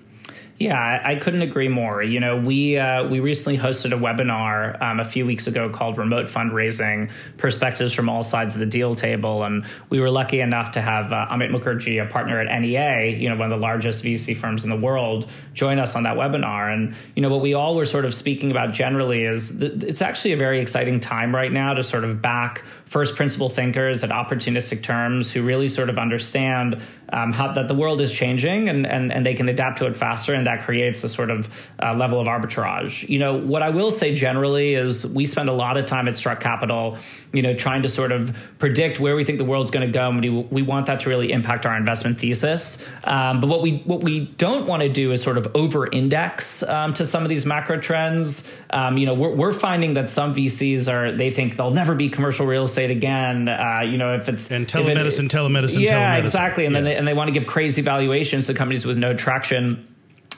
Yeah, 0.59 1.01
I, 1.05 1.15
couldn't 1.15 1.41
agree 1.41 1.69
more. 1.69 2.03
You 2.03 2.19
know, 2.19 2.35
we 2.35 2.77
uh, 2.77 3.07
we 3.07 3.21
recently 3.21 3.57
hosted 3.57 3.93
a 3.93 3.97
webinar 3.97 4.81
um, 4.81 4.99
a 4.99 5.05
few 5.05 5.25
weeks 5.25 5.47
ago 5.47 5.69
called 5.69 5.97
"Remote 5.97 6.25
Fundraising: 6.25 7.11
Perspectives 7.37 7.93
from 7.93 8.09
All 8.09 8.23
Sides 8.23 8.55
of 8.55 8.59
the 8.59 8.65
Deal 8.65 8.93
Table," 8.93 9.43
and 9.43 9.65
we 9.89 10.01
were 10.01 10.09
lucky 10.09 10.41
enough 10.41 10.71
to 10.71 10.81
have 10.81 11.13
uh, 11.13 11.27
Amit 11.31 11.51
Mukherjee, 11.51 12.05
a 12.05 12.11
partner 12.11 12.41
at 12.41 12.59
NEA, 12.59 13.17
you 13.17 13.29
know, 13.29 13.37
one 13.37 13.45
of 13.49 13.57
the 13.57 13.63
largest 13.65 14.03
VC 14.03 14.35
firms 14.35 14.65
in 14.65 14.69
the 14.69 14.75
world, 14.75 15.29
join 15.59 15.77
us 15.77 15.93
on 15.93 16.03
that 16.03 16.15
webinar. 16.15 16.73
And 16.73 16.95
you 17.15 17.21
know, 17.21 17.29
what 17.29 17.41
we 17.41 17.53
all 17.53 17.75
were 17.75 17.83
sort 17.85 18.05
of 18.05 18.15
speaking 18.15 18.49
about 18.49 18.71
generally 18.71 19.25
is 19.25 19.61
it's 19.61 20.01
actually 20.01 20.31
a 20.31 20.37
very 20.37 20.61
exciting 20.61 21.01
time 21.01 21.35
right 21.35 21.51
now 21.51 21.73
to 21.73 21.83
sort 21.83 22.05
of 22.05 22.21
back 22.21 22.63
first 22.85 23.15
principle 23.15 23.49
thinkers 23.49 24.03
at 24.03 24.09
opportunistic 24.09 24.81
terms 24.81 25.31
who 25.31 25.43
really 25.43 25.67
sort 25.67 25.89
of 25.89 25.99
understand 25.99 26.81
um, 27.11 27.33
how 27.33 27.51
that 27.51 27.67
the 27.67 27.73
world 27.73 28.01
is 28.01 28.11
changing 28.11 28.69
and, 28.69 28.85
and, 28.85 29.11
and 29.11 29.25
they 29.25 29.33
can 29.33 29.49
adapt 29.49 29.79
to 29.79 29.85
it 29.85 29.95
faster 29.95 30.33
and 30.33 30.47
that 30.47 30.63
creates 30.63 31.03
a 31.03 31.09
sort 31.09 31.29
of 31.29 31.49
uh, 31.81 31.93
level 31.95 32.19
of 32.19 32.27
arbitrage. 32.27 33.07
You 33.07 33.19
know, 33.19 33.37
what 33.37 33.61
I 33.61 33.69
will 33.69 33.91
say 33.91 34.15
generally 34.15 34.75
is 34.75 35.05
we 35.05 35.25
spend 35.25 35.49
a 35.49 35.53
lot 35.53 35.77
of 35.77 35.85
time 35.85 36.07
at 36.07 36.15
Struck 36.15 36.39
Capital, 36.39 36.97
you 37.33 37.41
know, 37.41 37.53
trying 37.53 37.83
to 37.83 37.89
sort 37.89 38.11
of 38.11 38.35
predict 38.57 38.99
where 38.99 39.15
we 39.15 39.23
think 39.23 39.37
the 39.37 39.45
world's 39.45 39.71
going 39.71 39.85
to 39.85 39.91
go, 39.91 40.09
and 40.09 40.21
we, 40.21 40.29
we 40.29 40.61
want 40.61 40.87
that 40.87 41.01
to 41.01 41.09
really 41.09 41.31
impact 41.31 41.65
our 41.65 41.77
investment 41.77 42.19
thesis. 42.19 42.85
Um, 43.03 43.39
but 43.39 43.47
what 43.47 43.61
we 43.61 43.77
what 43.85 44.01
we 44.01 44.25
don't 44.37 44.65
want 44.67 44.81
to 44.81 44.89
do 44.89 45.11
is 45.11 45.21
sort 45.21 45.37
of 45.37 45.48
over-index 45.55 46.63
um, 46.63 46.93
to 46.95 47.05
some 47.05 47.23
of 47.23 47.29
these 47.29 47.45
macro 47.45 47.79
trends. 47.79 48.51
Um, 48.69 48.97
you 48.97 49.05
know, 49.05 49.13
we're, 49.13 49.35
we're 49.35 49.53
finding 49.53 49.93
that 49.93 50.09
some 50.09 50.35
VCs 50.35 50.91
are 50.91 51.15
they 51.15 51.31
think 51.31 51.57
they'll 51.57 51.71
never 51.71 51.95
be 51.95 52.09
commercial 52.09 52.45
real 52.45 52.63
estate 52.63 52.91
again. 52.91 53.47
Uh, 53.47 53.81
you 53.81 53.97
know, 53.97 54.15
if 54.15 54.29
it's 54.29 54.51
and 54.51 54.67
telemedicine, 54.67 55.25
it, 55.25 55.31
telemedicine, 55.31 55.81
yeah, 55.81 56.17
telemedicine. 56.17 56.23
exactly, 56.23 56.65
and 56.65 56.73
yes. 56.73 56.83
then 56.83 56.91
they, 56.91 56.97
and 56.97 57.07
they 57.07 57.13
want 57.13 57.27
to 57.27 57.37
give 57.37 57.47
crazy 57.47 57.81
valuations 57.81 58.47
to 58.47 58.53
companies 58.53 58.85
with 58.85 58.97
no 58.97 59.13
traction 59.13 59.85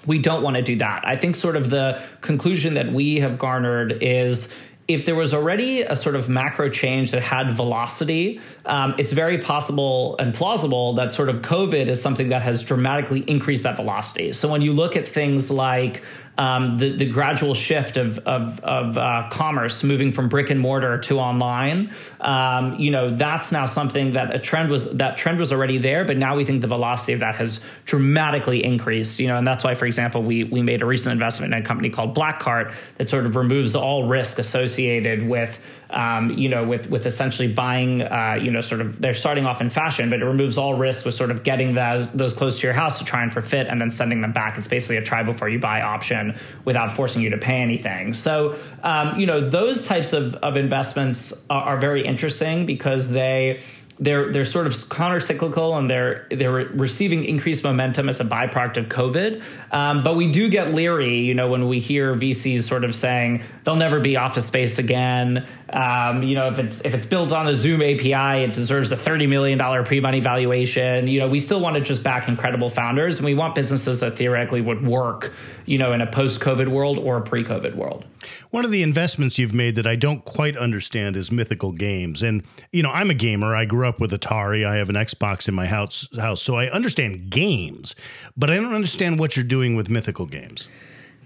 we 0.08 0.20
don't 0.20 0.42
want 0.42 0.56
to 0.56 0.62
do 0.62 0.78
that. 0.78 1.04
I 1.06 1.16
think 1.16 1.36
sort 1.36 1.56
of 1.56 1.70
the 1.70 2.02
conclusion 2.22 2.74
that 2.74 2.92
we 2.92 3.20
have 3.20 3.38
garnered 3.38 4.02
is 4.02 4.54
if 4.94 5.06
there 5.06 5.16
was 5.16 5.34
already 5.34 5.82
a 5.82 5.96
sort 5.96 6.16
of 6.16 6.30
macro 6.30 6.70
change 6.70 7.12
that 7.12 7.22
had 7.22 7.52
velocity, 7.52 8.40
um, 8.66 8.96
it's 8.98 9.12
very 9.12 9.38
possible 9.38 10.16
and 10.20 10.34
plausible 10.34 10.94
that 10.96 11.14
sort 11.14 11.30
of 11.30 11.42
COVID 11.42 11.88
is 11.88 12.02
something 12.02 12.30
that 12.30 12.42
has 12.42 12.64
dramatically 12.64 13.22
increased 13.22 13.64
that 13.64 13.76
velocity. 13.76 14.34
So 14.34 14.50
when 14.50 14.62
you 14.62 14.74
look 14.74 14.96
at 14.96 15.08
things 15.08 15.52
like 15.52 16.04
um, 16.38 16.78
the, 16.78 16.96
the 16.96 17.06
gradual 17.06 17.54
shift 17.54 17.98
of, 17.98 18.20
of, 18.20 18.60
of 18.62 18.98
uh, 18.98 19.28
commerce 19.32 19.84
moving 19.84 20.12
from 20.12 20.30
brick 20.30 20.50
and 20.50 20.60
mortar 20.60 20.98
to 21.00 21.20
online, 21.20 21.94
um, 22.22 22.80
you 22.80 22.90
know, 22.90 23.16
that's 23.16 23.52
now 23.52 23.66
something 23.66 24.14
that 24.14 24.34
a 24.34 24.40
trend 24.40 24.70
was 24.70 24.92
that 24.94 25.18
trend 25.18 25.40
was 25.40 25.52
already 25.52 25.78
there, 25.78 26.06
but 26.06 26.18
now 26.18 26.36
we 26.36 26.46
think 26.46 26.62
the 26.62 26.68
velocity 26.68 27.14
of 27.14 27.20
that 27.20 27.36
has 27.36 27.64
dramatically 27.86 28.64
increased. 28.64 29.20
You 29.20 29.28
know, 29.28 29.38
and 29.38 29.46
that's 29.46 29.64
why, 29.64 29.76
for 29.76 29.86
example, 29.86 30.24
we 30.24 30.46
we 30.46 30.62
made 30.62 30.82
a 30.82 30.86
recent 30.86 31.12
investment 31.12 31.54
in 31.54 31.62
a 31.62 31.66
company 31.66 31.90
called 31.90 32.16
Blackcart 32.16 32.74
that 32.98 33.10
sort 33.10 33.26
of 33.26 33.36
removes 33.36 33.76
all 33.76 34.08
risk 34.08 34.40
associated 34.40 35.28
with 35.28 35.60
um, 35.92 36.32
you 36.32 36.50
know, 36.50 36.66
with 36.66 36.90
with 36.90 37.06
essentially 37.06 37.52
buying, 37.52 38.02
uh, 38.02 38.38
you 38.42 38.52
know, 38.52 38.62
sort 38.62 38.82
of 38.82 39.00
they're 39.00 39.14
starting 39.14 39.46
off 39.46 39.62
in 39.62 39.70
fashion, 39.70 40.10
but 40.10 40.22
it 40.22 40.26
removes 40.26 40.58
all 40.58 40.74
risk 40.76 41.06
with 41.06 41.14
sort 41.14 41.32
of 41.32 41.44
getting 41.44 41.74
those 41.76 42.12
those 42.14 42.34
close 42.34 42.60
to 42.60 42.68
your 42.68 42.74
house 42.74 43.00
to 43.00 43.06
try 43.06 43.24
and 43.24 43.34
for 43.34 43.42
fit, 43.42 43.68
and 43.68 43.80
then 43.82 43.92
sending 43.92 44.22
them 44.22 44.32
back. 44.32 44.58
It's 44.58 44.68
basically 44.68 44.98
a 44.98 45.02
try 45.02 45.24
before 45.24 45.50
you 45.50 45.60
buy 45.60 45.82
option 45.82 46.38
without 46.66 46.92
forcing 46.92 47.22
you 47.22 47.30
to 47.32 47.38
pay 47.38 47.62
anything. 47.62 48.14
So, 48.14 48.56
um, 48.84 49.20
you 49.20 49.26
know, 49.26 49.50
those 49.50 49.86
types 49.86 50.14
of 50.14 50.36
of 50.36 50.58
investments 50.58 51.46
are, 51.50 51.64
are 51.64 51.78
very 51.78 52.06
interesting 52.06 52.66
because 52.66 53.12
they 53.12 53.62
they're 54.02 54.32
they're 54.32 54.46
sort 54.46 54.66
of 54.66 54.90
counter 54.90 55.20
cyclical 55.20 55.78
and 55.78 55.88
they're 55.88 56.26
they're 56.32 56.52
receiving 56.52 57.24
increased 57.24 57.64
momentum 57.64 58.10
as 58.10 58.20
a 58.20 58.26
byproduct 58.26 58.78
of 58.78 58.86
COVID. 58.86 59.44
Um, 59.72 60.02
but 60.02 60.16
we 60.16 60.32
do 60.32 60.50
get 60.50 60.74
leery, 60.74 61.20
you 61.20 61.36
know, 61.36 61.50
when 61.50 61.68
we 61.68 61.80
hear 61.80 62.16
VCs 62.16 62.64
sort 62.64 62.84
of 62.84 62.96
saying 62.96 63.44
they'll 63.64 63.76
never 63.76 64.00
be 64.00 64.18
office 64.18 64.48
space 64.48 64.80
again. 64.80 65.48
Um, 65.70 66.24
you 66.24 66.34
know, 66.34 66.48
if 66.48 66.58
it's 66.58 66.84
if 66.84 66.96
it's 66.96 67.06
built 67.06 67.32
on 67.32 67.48
a 67.48 67.54
Zoom 67.54 67.84
API, 67.84 68.44
it 68.44 68.54
deserves 68.54 68.92
a 68.92 68.98
thirty 68.98 69.28
million 69.28 69.60
dollar 69.60 69.84
pre 69.84 70.00
money 70.00 70.20
valuation. 70.20 71.08
You 71.08 71.20
know, 71.20 71.30
we 71.30 71.40
still 71.40 71.62
want 71.62 71.76
to 71.76 71.82
just 71.82 72.04
back 72.04 72.28
incredible 72.28 72.70
founders, 72.70 73.20
and 73.20 73.26
we 73.26 73.36
want 73.36 73.54
businesses 73.54 74.00
that 74.00 74.18
theoretically 74.18 74.62
would 74.62 74.86
work, 74.86 75.32
you 75.68 75.78
know, 75.78 75.94
in 75.94 76.02
a 76.02 76.08
post 76.08 76.42
COVID 76.42 76.68
world 76.70 76.98
or 76.98 77.18
a 77.18 77.22
pre 77.22 77.44
COVID 77.44 77.76
world. 77.76 78.04
One 78.50 78.66
of 78.66 78.72
the 78.72 78.84
investments 78.84 79.38
you've 79.38 79.54
made 79.54 79.76
that 79.76 79.88
I 79.88 79.96
don't 79.96 80.24
quite 80.26 80.58
understand 80.58 81.16
is 81.16 81.32
Mythical 81.32 81.72
Games, 81.72 82.22
and 82.22 82.44
you 82.72 82.84
know, 82.84 82.92
I'm 82.92 83.10
a 83.10 83.16
gamer. 83.16 83.56
I 83.56 83.66
grew 83.66 83.88
up 83.88 84.00
with 84.00 84.12
Atari. 84.12 84.66
I 84.66 84.76
have 84.76 84.90
an 84.90 84.96
Xbox 84.96 85.48
in 85.48 85.54
my 85.54 85.66
house, 85.66 86.08
house, 86.18 86.42
so 86.42 86.56
I 86.56 86.70
understand 86.70 87.30
games, 87.30 87.96
but 88.36 88.50
I 88.50 88.56
don't 88.56 88.74
understand 88.74 89.20
what 89.20 89.36
you're 89.36 89.46
doing 89.46 89.76
with 89.76 89.90
Mythical 89.90 90.26
Games. 90.26 90.68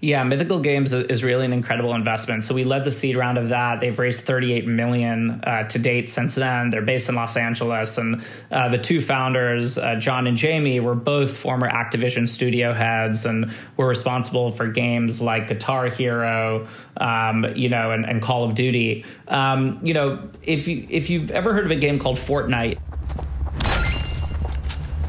Yeah, 0.02 0.24
Mythical 0.24 0.60
Games 0.60 0.92
is 0.92 1.24
really 1.24 1.46
an 1.46 1.54
incredible 1.54 1.94
investment. 1.94 2.44
So 2.44 2.54
we 2.54 2.64
led 2.64 2.84
the 2.84 2.90
seed 2.90 3.16
round 3.16 3.38
of 3.38 3.48
that. 3.48 3.80
They've 3.80 3.98
raised 3.98 4.20
38 4.20 4.66
million 4.66 5.40
uh, 5.42 5.66
to 5.68 5.78
date 5.78 6.10
since 6.10 6.34
then. 6.34 6.68
They're 6.68 6.82
based 6.82 7.08
in 7.08 7.14
Los 7.14 7.34
Angeles, 7.34 7.96
and 7.96 8.22
uh, 8.50 8.68
the 8.68 8.76
two 8.76 9.00
founders, 9.00 9.78
uh, 9.78 9.94
John 9.94 10.26
and 10.26 10.36
Jamie, 10.36 10.80
were 10.80 10.94
both 10.94 11.34
former 11.34 11.66
Activision 11.66 12.28
studio 12.28 12.74
heads 12.74 13.24
and 13.24 13.50
were 13.78 13.88
responsible 13.88 14.52
for 14.52 14.68
games 14.68 15.22
like 15.22 15.48
Guitar 15.48 15.88
Hero, 15.88 16.68
um, 16.98 17.46
you 17.56 17.70
know, 17.70 17.90
and, 17.90 18.04
and, 18.04 18.20
Call 18.20 18.44
of 18.44 18.54
Duty. 18.54 19.04
Um, 19.28 19.80
you 19.82 19.94
know, 19.94 20.28
if 20.42 20.68
you 20.68 20.86
if 20.90 21.08
you've 21.08 21.30
ever 21.30 21.54
heard 21.54 21.64
of 21.64 21.70
a 21.70 21.76
game 21.76 21.98
called 21.98 22.18
Fortnite 22.18 22.78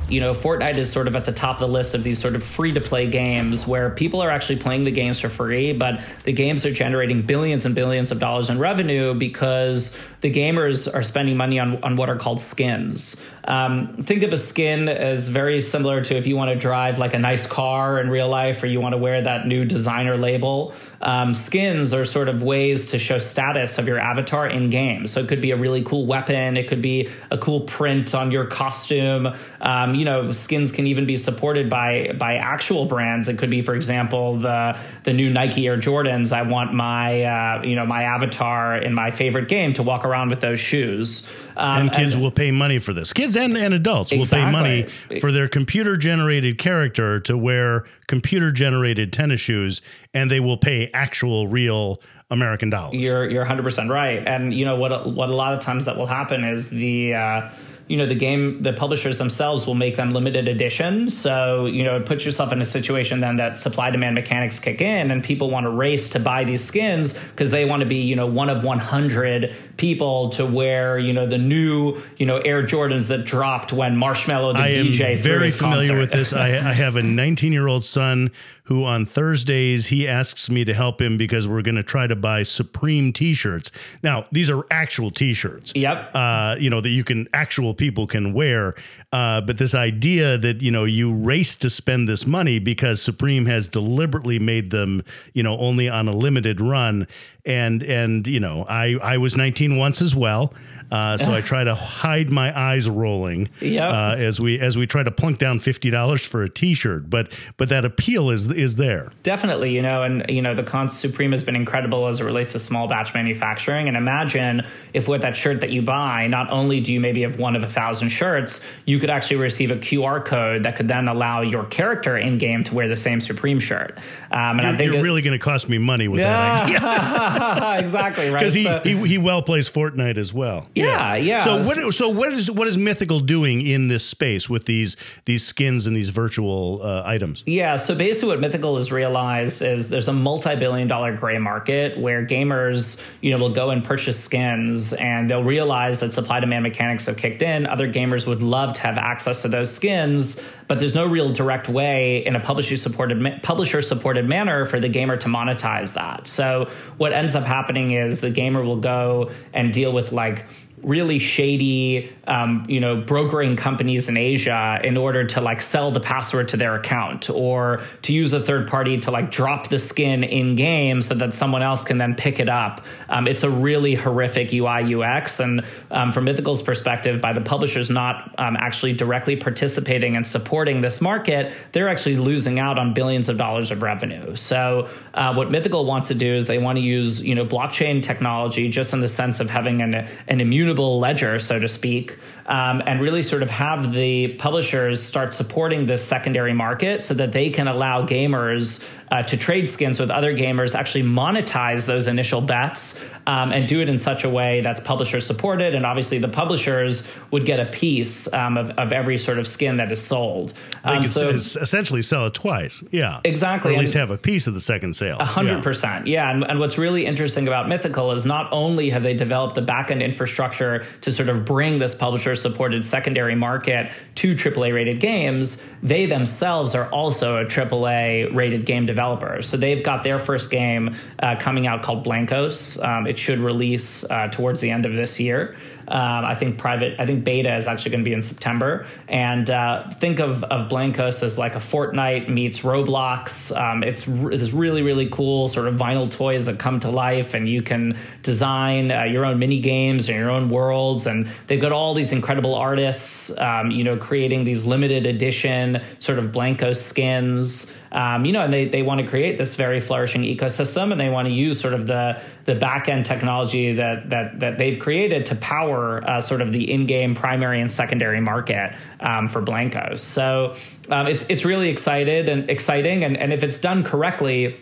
you 0.10 0.22
know, 0.22 0.34
Fortnite 0.34 0.78
is 0.78 0.92
sort 0.92 1.08
of 1.08 1.16
at 1.16 1.26
the 1.26 1.32
top 1.32 1.58
of 1.58 1.68
the 1.68 1.74
list 1.74 1.94
of 1.94 2.04
these 2.04 2.20
sort 2.20 2.36
of 2.36 2.44
free 2.44 2.72
to 2.74 2.82
play 2.82 3.08
games 3.08 3.68
where 3.68 3.90
people 3.90 4.22
are 4.22 4.30
actually 4.30 4.58
playing 4.58 4.84
the 4.86 4.92
games 4.92 5.20
for 5.20 5.30
free, 5.30 5.74
but 5.74 6.02
the 6.24 6.32
games 6.32 6.66
are 6.66 6.72
generating 6.72 7.22
billions 7.24 7.66
and 7.66 7.76
billions 7.76 8.12
of 8.12 8.20
dollars 8.20 8.50
in 8.50 8.60
revenue 8.60 9.14
because 9.14 9.98
the 10.22 10.32
gamers 10.32 10.94
are 10.94 11.04
spending 11.04 11.38
money 11.38 11.60
on, 11.60 11.84
on 11.84 11.96
what 11.96 12.10
are 12.10 12.16
called 12.16 12.42
skins. 12.42 13.22
Um, 13.48 14.04
think 14.04 14.24
of 14.24 14.34
a 14.34 14.38
skin 14.38 14.90
as 14.90 15.30
very 15.30 15.62
similar 15.62 16.04
to 16.04 16.16
if 16.16 16.28
you 16.28 16.36
want 16.36 16.50
to 16.50 16.58
drive 16.58 16.98
like 16.98 17.14
a 17.14 17.20
nice 17.20 17.48
car 17.48 18.00
in 18.02 18.10
real 18.10 18.28
life 18.28 18.62
or 18.62 18.68
you 18.68 18.82
want 18.82 18.94
to 18.94 18.98
wear 18.98 19.22
that 19.22 19.48
new 19.48 19.64
designer 19.64 20.18
label. 20.18 20.74
Um, 21.02 21.34
skins 21.34 21.94
are 21.94 22.04
sort 22.04 22.28
of 22.28 22.44
ways 22.44 22.88
to 22.88 23.00
show 23.00 23.20
status 23.20 23.78
of 23.78 23.88
your 23.88 24.00
avatar 24.00 24.48
in 24.48 24.70
games. 24.70 25.12
So 25.12 25.22
it 25.22 25.30
could 25.30 25.42
be 25.42 25.52
a 25.52 25.58
really 25.58 25.84
cool 25.84 26.06
weapon, 26.06 26.58
it 26.58 26.68
could 26.68 26.82
be 26.82 27.10
a 27.32 27.38
cool 27.38 27.62
print 27.62 28.14
on 28.14 28.32
your 28.32 28.46
costume. 28.46 29.34
Um, 29.62 29.96
you 29.98 30.06
know, 30.06 30.32
skins 30.32 30.72
can 30.72 30.88
even 30.88 31.06
be 31.06 31.18
supported 31.18 31.70
by 31.70 32.14
by 32.18 32.36
actual 32.36 32.86
brands. 32.86 33.28
It 33.28 33.38
could 33.38 33.50
be, 33.50 33.62
for 33.62 33.76
example, 33.76 34.38
the 34.38 34.78
the 35.04 35.14
new 35.14 35.30
Nike 35.30 35.66
Air 35.68 35.78
Jordans. 35.78 36.32
I 36.32 36.44
want 36.44 36.74
my 36.74 37.24
uh, 37.24 37.64
you 37.64 37.76
know 37.76 37.86
my 37.86 38.04
avatar 38.04 38.78
in 38.78 38.94
my 38.94 39.12
favorite 39.12 39.48
game 39.48 39.74
to 39.74 39.84
walk 39.84 40.06
around 40.06 40.30
with 40.30 40.40
those 40.40 40.60
shoes. 40.60 41.28
Um, 41.56 41.82
and 41.82 41.92
kids 41.92 42.14
and, 42.14 42.24
will 42.24 42.32
pay 42.32 42.52
money 42.52 42.78
for 42.78 42.94
this. 42.94 43.12
Kids 43.14 43.36
and, 43.36 43.58
and 43.58 43.74
adults 43.74 44.12
exactly. 44.12 44.46
will 44.46 44.46
pay 44.46 44.52
money 44.52 45.20
for 45.20 45.32
their 45.32 45.48
computer 45.48 45.98
generated 45.98 46.60
character 46.60 47.20
to 47.22 47.36
wear 47.36 47.86
computer 48.06 48.52
generated 48.52 49.12
tennis 49.12 49.42
shoes, 49.42 49.82
and 50.14 50.30
they 50.30 50.40
will 50.40 50.58
pay 50.58 50.90
actual, 50.94 51.48
real 51.48 52.00
American 52.30 52.70
dollars. 52.70 52.96
You're 52.96 53.30
you're 53.30 53.42
100 53.42 53.64
percent 53.64 53.90
right. 53.90 54.26
And 54.28 54.54
you 54.54 54.66
know 54.66 54.76
what? 54.76 55.12
What 55.12 55.30
a 55.30 55.36
lot 55.36 55.54
of 55.54 55.62
times 55.62 55.86
that 55.86 55.98
will 55.98 56.06
happen 56.06 56.44
is 56.44 56.70
the 56.70 57.16
uh, 57.16 57.50
you 57.88 57.96
know 57.96 58.06
the 58.06 58.16
game 58.16 58.62
the 58.62 58.74
publishers 58.74 59.18
themselves 59.18 59.66
will 59.66 59.76
make 59.76 59.96
them 59.96 60.12
limited 60.12 60.48
edition 60.48 61.10
so 61.10 61.66
you 61.66 61.84
know 61.84 61.96
it 61.96 62.06
puts 62.06 62.26
yourself 62.26 62.52
in 62.52 62.62
a 62.62 62.66
situation 62.66 63.22
then 63.22 63.38
that 63.38 63.58
supply 63.58 63.90
demand 63.90 64.16
mechanics 64.16 64.60
kick 64.60 64.82
in 64.82 65.10
and 65.12 65.24
people 65.24 65.50
want 65.50 65.64
to 65.64 65.70
race 65.70 66.10
to 66.10 66.20
buy 66.20 66.44
these 66.44 66.64
skins 66.64 67.18
because 67.30 67.50
they 67.50 67.66
want 67.66 67.80
to 67.80 67.86
be 67.86 67.98
you 67.98 68.16
know 68.16 68.28
one 68.28 68.50
of 68.50 68.64
100 68.64 69.56
people 69.78 70.30
to 70.30 70.46
wear 70.46 71.00
you 71.00 71.14
know 71.14 71.26
the 71.26 71.38
new 71.38 71.98
you 72.18 72.26
know 72.26 72.38
air 72.40 72.64
jordans 72.64 73.08
that 73.08 73.26
dropped 73.26 73.72
when 73.72 73.96
Marshmello 73.96 74.54
the 74.54 74.60
I 74.60 74.72
dj 74.72 75.16
am 75.16 75.18
very 75.20 75.50
familiar 75.50 75.90
concert. 75.90 76.00
with 76.00 76.12
this 76.12 76.34
I, 76.34 76.48
I 76.48 76.74
have 76.74 76.96
a 76.96 77.04
19 77.04 77.54
year 77.54 77.68
old 77.68 77.86
son 77.86 78.32
who 78.68 78.84
on 78.84 79.06
Thursdays 79.06 79.88
he 79.88 80.08
asks 80.08 80.50
me 80.50 80.66
to 80.66 80.74
help 80.74 81.02
him 81.02 81.18
because 81.18 81.48
we're 81.48 81.62
going 81.62 81.76
to 81.76 81.84
try 81.84 82.06
to 82.06 82.16
buy 82.16 82.44
Supreme 82.44 83.14
T-shirts. 83.14 83.72
Now 84.04 84.26
these 84.32 84.50
are 84.50 84.66
actual 84.70 85.10
T-shirts. 85.10 85.72
Yep. 85.74 86.12
Uh, 86.14 86.56
you 86.60 86.70
know 86.70 86.82
that 86.82 86.90
you 86.90 87.04
can 87.04 87.28
actual 87.34 87.74
people 87.74 88.08
can 88.08 88.34
wear. 88.34 88.76
Uh, 89.14 89.40
but 89.40 89.58
this 89.58 89.74
idea 89.74 90.38
that 90.38 90.62
you 90.62 90.70
know 90.70 90.84
you 90.84 91.14
race 91.14 91.56
to 91.56 91.70
spend 91.70 92.10
this 92.10 92.28
money 92.28 92.60
because 92.60 93.02
Supreme 93.02 93.46
has 93.46 93.70
deliberately 93.70 94.38
made 94.38 94.70
them 94.70 95.02
you 95.34 95.44
know 95.44 95.58
only 95.60 95.88
on 95.88 96.10
a 96.10 96.12
limited 96.12 96.60
run, 96.60 97.08
and 97.46 97.82
and 97.84 98.28
you 98.28 98.42
know 98.42 98.66
I 98.68 98.98
I 99.02 99.18
was 99.18 99.38
19 99.38 99.78
once 99.78 100.02
as 100.02 100.14
well. 100.14 100.54
Uh, 100.92 101.18
so 101.18 101.34
I 101.34 101.42
try 101.54 101.64
to 101.64 101.76
hide 101.76 102.30
my 102.30 102.58
eyes 102.58 102.90
rolling 102.90 103.50
yep. 103.60 103.90
uh, 103.90 104.16
as 104.18 104.40
we 104.40 104.60
as 104.60 104.78
we 104.78 104.88
try 104.88 105.04
to 105.04 105.12
plunk 105.12 105.38
down 105.38 105.60
fifty 105.60 105.90
dollars 105.90 106.26
for 106.26 106.44
a 106.44 106.50
T-shirt. 106.50 107.10
But 107.10 107.32
but 107.58 107.70
that 107.70 107.86
appeal 107.86 108.30
is 108.30 108.50
is 108.50 108.76
there 108.76 109.12
definitely. 109.24 109.74
You 109.76 109.82
know, 109.82 110.04
and 110.04 110.26
you 110.30 110.42
know 110.42 110.54
the 110.54 110.64
Con 110.64 110.90
Supreme 110.90 111.32
has 111.32 111.44
been 111.44 111.56
incredible 111.56 112.08
as 112.08 112.20
it 112.20 112.24
relates 112.24 112.54
to 112.54 112.60
small 112.60 112.88
batch 112.88 113.14
manufacturing. 113.14 113.88
And 113.88 113.98
imagine 113.98 114.66
if 114.94 115.08
with 115.08 115.22
that 115.22 115.36
shirt 115.36 115.62
that 115.62 115.72
you 115.72 115.82
buy, 115.82 116.28
not 116.28 116.50
only 116.50 116.80
do 116.80 116.94
you 116.94 117.00
maybe 117.00 117.22
have 117.22 117.40
one 117.40 117.56
of 117.56 117.64
a 117.64 117.68
thousand 117.68 118.10
shirts, 118.10 118.66
you 118.86 118.97
could 119.00 119.10
actually 119.10 119.38
receive 119.38 119.72
a 119.72 119.76
QR 119.76 120.24
code 120.24 120.64
that 120.64 120.76
could 120.76 120.88
then 120.88 121.08
allow 121.08 121.42
your 121.42 121.66
character 121.66 122.18
in 122.18 122.38
game 122.38 122.64
to 122.66 122.76
wear 122.76 122.88
the 122.88 122.98
same 122.98 123.22
Supreme 123.22 123.60
shirt. 123.60 123.98
Um, 124.32 124.60
and 124.60 124.62
you're, 124.62 124.68
I 124.68 124.78
think 124.78 124.92
you're 124.92 125.00
it, 125.00 125.04
really 125.04 125.22
going 125.22 125.38
to 125.38 125.44
cost 125.44 125.70
me 125.70 125.78
money 125.78 126.08
with 126.08 126.20
yeah, 126.20 126.56
that 126.56 126.64
idea. 126.64 127.80
exactly 127.84 128.30
right. 128.30 128.40
Because 128.40 128.54
he, 128.54 128.64
so, 128.64 128.82
he 128.84 129.08
he 129.08 129.18
well 129.18 129.42
plays 129.42 129.70
Fortnite 129.70 130.18
as 130.18 130.34
well. 130.34 130.68
Yeah, 130.76 131.16
yes. 131.16 131.26
yeah. 131.26 131.40
So 131.44 131.64
what? 131.64 131.94
So 131.94 132.10
what 132.10 132.34
is 132.34 132.52
what 132.52 132.68
is 132.68 132.78
Mythical 132.78 133.20
doing 133.20 133.66
in 133.66 133.88
this 133.88 134.04
space 134.04 134.50
with 134.50 134.66
these 134.66 134.96
these 135.26 135.46
skins 135.46 135.88
and 135.88 135.96
these 135.96 136.10
virtual 136.10 136.82
uh, 136.84 137.04
items? 137.06 137.44
Yeah. 137.46 137.78
So 137.78 137.96
basically, 137.96 138.30
what 138.30 138.40
Mythical 138.40 138.78
has 138.78 138.92
realized 138.92 139.62
is 139.62 139.90
there's 139.90 140.08
a 140.08 140.14
multi-billion-dollar 140.14 141.16
gray 141.18 141.38
market 141.38 141.98
where 141.98 142.26
gamers, 142.26 143.04
you 143.22 143.32
know, 143.32 143.38
will 143.38 143.54
go 143.54 143.70
and 143.70 143.84
purchase 143.84 144.20
skins, 144.20 144.94
and 144.94 145.30
they'll 145.30 145.44
realize 145.44 146.00
that 146.02 146.12
supply-demand 146.12 146.64
mechanics 146.64 147.06
have 147.06 147.18
kicked 147.18 147.42
in. 147.42 147.66
Other 147.66 147.92
gamers 147.92 148.28
would 148.28 148.42
love 148.42 148.74
to 148.74 148.82
have 148.88 148.98
access 148.98 149.42
to 149.44 149.48
those 149.48 149.74
skins, 149.74 150.42
but 150.68 150.80
there's 150.80 150.96
no 150.96 151.06
real 151.06 151.32
direct 151.32 151.70
way 151.70 152.26
in 152.26 152.36
a 152.36 152.40
publisher-supported 152.40 153.44
publisher-supported 153.44 154.28
manner 154.28 154.66
for 154.66 154.80
the 154.80 154.90
gamer 154.90 155.18
to 155.18 155.28
monetize 155.28 155.94
that. 155.94 156.28
So 156.28 156.70
what 156.98 157.14
ends 157.14 157.36
up 157.36 157.44
happening 157.44 157.92
is 157.92 158.22
the 158.22 158.30
gamer 158.30 158.64
will 158.64 158.82
go 158.82 159.32
and 159.54 159.74
deal 159.74 159.94
with 159.94 160.12
like 160.12 160.46
really 160.84 161.18
shady, 161.18 162.10
um, 162.28 162.64
you 162.68 162.80
know, 162.80 163.02
brokering 163.02 163.56
companies 163.56 164.10
in 164.10 164.16
Asia 164.16 164.80
in 164.84 164.96
order 164.96 165.26
to 165.26 165.42
like 165.42 165.62
sell 165.62 165.90
the 165.90 166.00
password 166.00 166.50
to 166.50 166.58
their 166.58 166.76
account 166.76 167.30
or 167.32 167.82
to 168.04 168.14
use 168.14 168.32
a 168.32 168.40
third 168.40 168.68
party 168.68 169.00
to 169.00 169.10
like 169.10 169.32
drop 169.32 169.70
the 169.70 169.80
skin 169.80 170.24
in 170.24 170.56
game 170.56 171.02
so 171.02 171.16
that 171.16 171.34
someone 171.34 171.64
else 171.64 171.84
can 171.84 171.98
then 171.98 172.14
pick 172.14 172.40
it 172.40 172.48
up. 172.48 172.82
Um, 173.10 173.28
it's 173.28 173.42
a 173.42 173.50
really 173.50 173.96
horrific 173.96 174.54
UI 174.54 174.94
UX. 174.94 175.40
And 175.40 175.66
um, 175.90 176.14
from 176.14 176.26
Mythical's 176.26 176.62
perspective, 176.62 177.22
by 177.22 177.34
the 177.34 177.42
publishers 177.42 177.90
not 177.90 178.36
um, 178.38 178.56
actually 178.56 178.94
directly 178.94 179.36
participating 179.36 180.16
and 180.16 180.28
supporting 180.28 180.82
this 180.82 181.02
market, 181.02 181.54
they're 181.72 181.90
actually 181.90 182.18
losing 182.18 182.60
out 182.60 182.78
on 182.78 182.94
billions 182.94 183.30
of 183.30 183.38
dollars 183.38 183.72
of 183.72 183.82
revenue. 183.82 184.36
So 184.36 184.90
uh, 185.16 185.34
what 185.34 185.50
Mythical 185.50 185.86
wants 185.86 186.10
to 186.10 186.16
do 186.16 186.36
is 186.36 186.46
they 186.46 186.60
want 186.60 186.78
to 186.78 186.84
use, 186.84 187.20
you 187.26 187.34
know, 187.34 187.46
blockchain 187.46 188.04
technology 188.04 188.70
just 188.70 188.94
in 188.94 189.02
the 189.02 189.08
sense 189.08 189.40
of 189.40 189.50
having 189.50 189.82
an, 189.82 190.08
an 190.28 190.40
immune 190.40 190.67
ledger, 190.76 191.40
so 191.40 191.60
to 191.60 191.70
speak, 191.70 192.18
um, 192.46 192.82
and 192.86 193.02
really 193.02 193.24
sort 193.24 193.44
of 193.44 193.50
have 193.50 193.92
the 193.92 194.30
publishers 194.40 195.04
start 195.04 195.34
supporting 195.34 195.86
this 195.86 196.04
secondary 196.04 196.54
market 196.54 197.04
so 197.04 197.14
that 197.14 197.32
they 197.32 197.50
can 197.50 197.68
allow 197.68 198.06
gamers 198.06 198.88
uh, 199.12 199.24
to 199.24 199.38
trade 199.38 199.68
skins 199.68 200.00
with 200.00 200.10
other 200.10 200.36
gamers, 200.36 200.76
actually 200.76 201.04
monetize 201.04 201.86
those 201.86 202.08
initial 202.08 202.42
bets, 202.42 203.04
um, 203.28 203.52
and 203.52 203.68
do 203.68 203.82
it 203.82 203.90
in 203.90 204.00
such 204.00 204.24
a 204.24 204.30
way 204.30 204.62
that's 204.62 204.80
publisher 204.80 205.20
supported. 205.20 205.76
And 205.76 205.86
obviously, 205.86 206.18
the 206.18 206.30
publishers 206.30 207.06
would 207.30 207.46
get 207.46 207.60
a 207.60 207.66
piece 207.66 208.32
um, 208.34 208.58
of, 208.58 208.72
of, 208.72 208.94
every 208.94 209.18
sort 209.18 209.38
of 209.38 209.48
skin 209.48 209.76
that 209.76 209.92
is 209.92 210.02
sold. 210.02 210.54
They 210.86 210.92
um, 210.92 211.04
could 211.04 211.12
so, 211.12 211.30
essentially 211.30 212.02
sell 212.02 212.26
it 212.26 212.34
twice. 212.34 212.82
Yeah. 212.90 213.20
Exactly. 213.26 213.72
Or 213.72 213.76
at 213.76 213.80
least 213.82 213.96
and 213.96 214.00
have 214.00 214.12
a 214.12 214.18
piece 214.18 214.48
of 214.48 214.54
the 214.54 214.62
second 214.62 214.96
sale. 214.96 215.18
100%. 215.18 215.84
Yeah. 215.84 216.02
yeah. 216.06 216.32
And, 216.32 216.46
and 216.46 216.60
what's 216.60 216.78
really 216.78 217.06
interesting 217.06 217.48
about 217.48 217.68
Mythical 217.68 218.14
is 218.14 218.26
not 218.26 218.52
only 218.54 218.90
have 218.92 219.04
they 219.04 219.14
developed 219.14 219.56
the 219.56 219.62
backend 219.62 220.02
infrastructure 220.02 220.86
to 221.02 221.12
sort 221.12 221.28
of 221.28 221.44
bring 221.44 221.80
this 221.80 221.94
publisher 221.94 222.34
supported 222.34 222.86
secondary 222.86 223.36
market 223.36 223.92
to 224.16 224.36
AAA 224.36 224.74
rated 224.74 225.02
games, 225.02 225.62
they 225.84 226.06
themselves 226.06 226.74
are 226.76 226.90
also 226.92 227.42
a 227.42 227.46
AAA 227.46 228.34
rated 228.34 228.66
game 228.66 228.86
developer. 228.86 229.42
So 229.42 229.58
they've 229.58 229.84
got 229.84 230.04
their 230.04 230.18
first 230.18 230.50
game 230.50 230.96
uh, 231.20 231.36
coming 231.40 231.68
out 231.68 231.84
called 231.84 232.06
Blankos. 232.06 232.82
Um, 232.82 233.06
it 233.06 233.17
should 233.18 233.40
release 233.40 234.04
uh, 234.10 234.28
towards 234.30 234.62
the 234.62 234.70
end 234.70 234.86
of 234.86 234.94
this 234.94 235.20
year. 235.20 235.56
Um, 235.88 236.26
I 236.26 236.36
think 236.36 236.58
private, 236.58 237.00
I 237.00 237.06
think 237.06 237.24
beta 237.24 237.56
is 237.56 237.68
actually 237.68 237.92
going 237.92 238.04
to 238.04 238.10
be 238.10 238.14
in 238.14 238.22
September. 238.22 238.86
And 239.08 239.50
uh, 239.50 239.90
think 239.92 240.20
of, 240.20 240.44
of 240.44 240.70
Blankos 240.70 241.24
as 241.24 241.38
like 241.38 241.56
a 241.56 241.60
Fortnite 241.60 242.28
meets 242.28 242.60
Roblox. 242.60 243.56
Um, 243.56 243.84
it's 243.84 244.04
this 244.04 244.52
really, 244.52 244.82
really 244.82 245.10
cool 245.10 245.48
sort 245.48 245.68
of 245.68 245.76
vinyl 245.76 246.12
toys 246.12 246.46
that 246.48 246.60
come 246.60 246.82
to 246.82 246.90
life, 246.90 247.34
and 247.34 247.48
you 247.48 247.62
can 247.62 247.98
design 248.22 248.92
uh, 248.92 249.04
your 249.04 249.26
own 249.26 249.40
mini 249.40 249.62
games 249.62 250.10
and 250.10 250.18
your 250.18 250.30
own 250.30 250.50
worlds. 250.50 251.08
And 251.08 251.30
they've 251.48 251.62
got 251.62 251.72
all 251.72 251.94
these 251.94 252.12
incredible 252.12 252.56
artists, 252.56 253.36
um, 253.38 253.72
you 253.72 253.84
know, 253.84 253.96
creating 253.96 254.44
these 254.44 254.66
limited 254.66 255.06
edition 255.06 255.82
sort 256.00 256.20
of 256.20 256.26
Blankos 256.32 256.78
skins. 256.78 257.74
Um, 257.90 258.26
you 258.26 258.34
know, 258.34 258.42
and 258.42 258.54
they, 258.54 258.68
they 258.68 258.82
want 258.82 259.00
to 259.00 259.08
create 259.08 259.38
this 259.38 259.56
very 259.56 259.80
flourishing 259.80 260.24
ecosystem, 260.24 260.92
and 260.92 261.00
they 261.00 261.08
want 261.08 261.28
to 261.30 261.34
use 261.34 261.58
sort 261.60 261.74
of 261.74 261.88
the 261.88 262.22
the 262.44 262.56
back 262.56 262.90
end 262.90 263.06
technology 263.06 263.76
that 263.76 264.10
that 264.10 264.40
that 264.42 264.58
they've 264.58 264.78
created 264.78 265.28
to 265.28 265.36
power 265.36 265.77
uh, 265.78 266.22
sort 266.22 266.42
of 266.42 266.52
the 266.52 266.72
in 266.72 266.86
game 266.86 267.16
primary 267.16 267.62
and 267.62 267.72
secondary 267.72 268.22
market 268.22 268.76
um, 269.00 269.30
for 269.30 269.42
Blankos. 269.42 270.00
So 270.00 270.56
um, 270.90 271.08
it's 271.08 271.26
it's 271.30 271.46
really 271.46 271.70
excited 271.70 272.30
and 272.30 272.50
exciting, 272.50 273.04
and 273.04 273.18
and 273.18 273.34
if 273.34 273.44
it's 273.44 273.60
done 273.60 273.84
correctly 273.84 274.56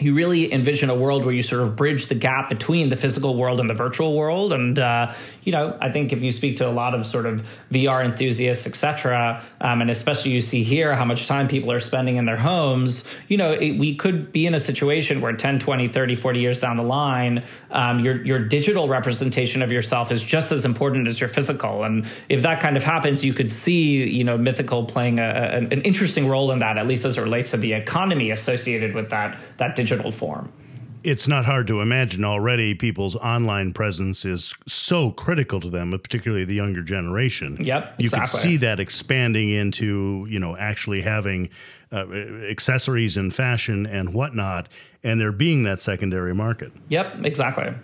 you 0.00 0.12
really 0.14 0.52
envision 0.52 0.90
a 0.90 0.94
world 0.94 1.24
where 1.24 1.34
you 1.34 1.42
sort 1.42 1.62
of 1.62 1.76
bridge 1.76 2.06
the 2.06 2.14
gap 2.14 2.48
between 2.48 2.88
the 2.88 2.96
physical 2.96 3.36
world 3.36 3.60
and 3.60 3.70
the 3.70 3.74
virtual 3.74 4.14
world. 4.14 4.52
And 4.52 4.78
uh, 4.78 5.14
you 5.44 5.52
know, 5.52 5.78
I 5.80 5.90
think 5.90 6.12
if 6.12 6.22
you 6.22 6.32
speak 6.32 6.56
to 6.56 6.68
a 6.68 6.70
lot 6.70 6.94
of 6.94 7.06
sort 7.06 7.26
of 7.26 7.46
VR 7.70 8.04
enthusiasts, 8.04 8.66
etc., 8.66 9.44
um, 9.60 9.80
and 9.80 9.90
especially 9.90 10.32
you 10.32 10.40
see 10.40 10.64
here 10.64 10.94
how 10.94 11.04
much 11.04 11.26
time 11.26 11.46
people 11.46 11.70
are 11.70 11.80
spending 11.80 12.16
in 12.16 12.24
their 12.24 12.36
homes, 12.36 13.04
you 13.28 13.36
know, 13.36 13.52
it, 13.52 13.78
we 13.78 13.94
could 13.94 14.32
be 14.32 14.46
in 14.46 14.54
a 14.54 14.58
situation 14.58 15.20
where 15.20 15.32
10, 15.32 15.60
20, 15.60 15.88
30, 15.88 16.14
40 16.16 16.40
years 16.40 16.60
down 16.60 16.76
the 16.76 16.82
line, 16.82 17.44
um, 17.70 18.00
your 18.00 18.24
your 18.24 18.40
digital 18.40 18.88
representation 18.88 19.62
of 19.62 19.70
yourself 19.70 20.10
is 20.10 20.22
just 20.22 20.50
as 20.50 20.64
important 20.64 21.06
as 21.06 21.20
your 21.20 21.28
physical. 21.28 21.84
And 21.84 22.04
if 22.28 22.42
that 22.42 22.60
kind 22.60 22.76
of 22.76 22.82
happens, 22.82 23.24
you 23.24 23.32
could 23.32 23.50
see, 23.50 24.04
you 24.08 24.24
know, 24.24 24.36
mythical 24.36 24.86
playing 24.86 25.20
a, 25.20 25.22
a, 25.22 25.56
an 25.58 25.82
interesting 25.82 26.28
role 26.28 26.50
in 26.50 26.58
that, 26.58 26.78
at 26.78 26.86
least 26.86 27.04
as 27.04 27.16
it 27.16 27.20
relates 27.20 27.52
to 27.52 27.56
the 27.56 27.74
economy 27.74 28.32
associated 28.32 28.94
with 28.94 29.10
that 29.10 29.38
that 29.58 29.76
digital 29.76 29.83
form. 30.12 30.52
It's 31.02 31.28
not 31.28 31.44
hard 31.44 31.66
to 31.66 31.82
imagine 31.82 32.24
already 32.24 32.74
people's 32.74 33.14
online 33.16 33.74
presence 33.74 34.24
is 34.24 34.54
so 34.66 35.10
critical 35.10 35.60
to 35.60 35.68
them, 35.68 35.90
particularly 35.90 36.46
the 36.46 36.54
younger 36.54 36.82
generation. 36.82 37.58
Yep, 37.60 37.96
you 37.98 38.04
exactly. 38.04 38.40
could 38.40 38.48
see 38.48 38.56
that 38.58 38.80
expanding 38.80 39.50
into 39.50 40.26
you 40.30 40.38
know 40.38 40.56
actually 40.56 41.02
having 41.02 41.50
uh, 41.92 42.10
accessories 42.48 43.18
and 43.18 43.34
fashion 43.34 43.84
and 43.84 44.14
whatnot, 44.14 44.68
and 45.02 45.20
there 45.20 45.30
being 45.30 45.64
that 45.64 45.82
secondary 45.82 46.34
market. 46.34 46.72
Yep, 46.88 47.24
exactly. 47.24 47.74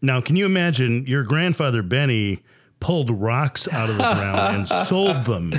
Now, 0.00 0.20
can 0.20 0.36
you 0.36 0.46
imagine 0.46 1.04
your 1.06 1.24
grandfather 1.24 1.82
Benny 1.82 2.42
pulled 2.80 3.10
rocks 3.10 3.66
out 3.68 3.90
of 3.90 3.96
the 3.96 4.02
ground 4.02 4.56
and 4.56 4.68
sold 4.86 5.24
them? 5.24 5.52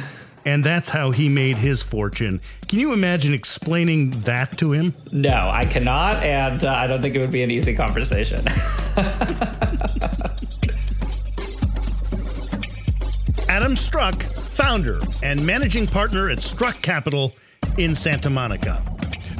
And 0.47 0.63
that's 0.63 0.87
how 0.87 1.11
he 1.11 1.27
made 1.27 1.57
his 1.57 1.81
fortune. 1.81 2.39
Can 2.69 2.79
you 2.79 2.93
imagine 2.93 3.33
explaining 3.33 4.11
that 4.21 4.57
to 4.59 4.71
him? 4.71 4.93
No, 5.11 5.49
I 5.51 5.65
cannot, 5.65 6.23
and 6.23 6.63
uh, 6.63 6.73
I 6.73 6.87
don't 6.87 7.01
think 7.01 7.15
it 7.15 7.19
would 7.19 7.31
be 7.31 7.43
an 7.43 7.51
easy 7.51 7.75
conversation. 7.75 8.47
Adam 13.49 13.75
Struck, 13.75 14.23
founder 14.23 15.01
and 15.21 15.45
managing 15.45 15.85
partner 15.85 16.29
at 16.29 16.41
Struck 16.41 16.81
Capital 16.81 17.33
in 17.77 17.93
Santa 17.93 18.29
Monica. 18.29 18.81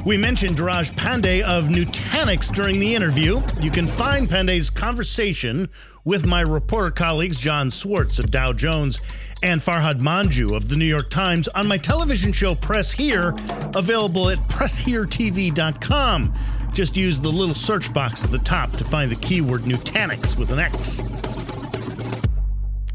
We 0.04 0.18
mentioned 0.18 0.58
Dheeraj 0.58 0.90
Pandey 0.92 1.40
of 1.40 1.68
Nutanix 1.68 2.54
during 2.54 2.78
the 2.80 2.94
interview. 2.94 3.42
You 3.60 3.70
can 3.70 3.86
find 3.86 4.28
Pandey's 4.28 4.68
conversation 4.68 5.70
with 6.08 6.24
my 6.24 6.40
reporter 6.40 6.90
colleagues 6.90 7.38
Jon 7.38 7.70
Swartz 7.70 8.18
of 8.18 8.30
Dow 8.30 8.50
Jones 8.50 8.98
and 9.42 9.60
Farhad 9.60 10.00
Manjoo 10.00 10.56
of 10.56 10.70
the 10.70 10.74
New 10.74 10.86
York 10.86 11.10
Times 11.10 11.48
on 11.48 11.68
my 11.68 11.76
television 11.76 12.32
show 12.32 12.54
Press 12.54 12.90
Here, 12.90 13.34
available 13.74 14.30
at 14.30 14.38
pressheretv.com. 14.48 16.34
Just 16.72 16.96
use 16.96 17.18
the 17.18 17.28
little 17.28 17.54
search 17.54 17.92
box 17.92 18.24
at 18.24 18.30
the 18.30 18.38
top 18.38 18.72
to 18.78 18.84
find 18.84 19.10
the 19.10 19.16
keyword 19.16 19.62
Nutanix 19.64 20.34
with 20.38 20.50
an 20.50 20.58
X. 20.58 21.02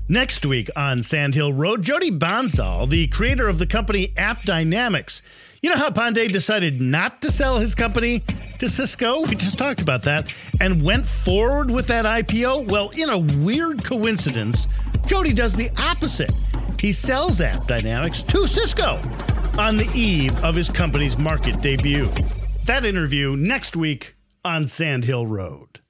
Next 0.09 0.43
week 0.43 0.71
on 0.75 1.03
Sand 1.03 1.35
Hill 1.35 1.53
Road, 1.53 1.83
Jyoti 1.83 2.17
Bansal, 2.17 2.89
the 2.89 3.05
creator 3.07 3.47
of 3.47 3.59
the 3.59 3.67
company 3.67 4.07
AppDynamics. 4.17 5.21
You 5.61 5.69
know 5.69 5.77
how 5.77 5.91
Pandey 5.91 6.31
decided 6.31 6.81
not 6.81 7.21
to 7.21 7.29
sell 7.31 7.59
his 7.59 7.75
company 7.75 8.23
to 8.63 8.69
Cisco? 8.69 9.23
We 9.23 9.35
just 9.35 9.57
talked 9.57 9.81
about 9.81 10.03
that 10.03 10.31
and 10.61 10.81
went 10.81 11.05
forward 11.05 11.69
with 11.69 11.85
that 11.87 12.05
IPO? 12.05 12.71
Well, 12.71 12.91
in 12.91 13.09
a 13.09 13.17
weird 13.17 13.83
coincidence, 13.83 14.67
Jyoti 15.01 15.35
does 15.35 15.53
the 15.53 15.69
opposite. 15.75 16.31
He 16.79 16.93
sells 16.93 17.41
AppDynamics 17.41 18.25
to 18.27 18.47
Cisco 18.47 19.01
on 19.57 19.75
the 19.75 19.89
eve 19.93 20.41
of 20.45 20.55
his 20.55 20.69
company's 20.69 21.17
market 21.17 21.59
debut. 21.61 22.09
That 22.63 22.85
interview 22.85 23.35
next 23.35 23.75
week 23.75 24.15
on 24.45 24.69
Sand 24.69 25.03
Hill 25.03 25.27
Road. 25.27 25.81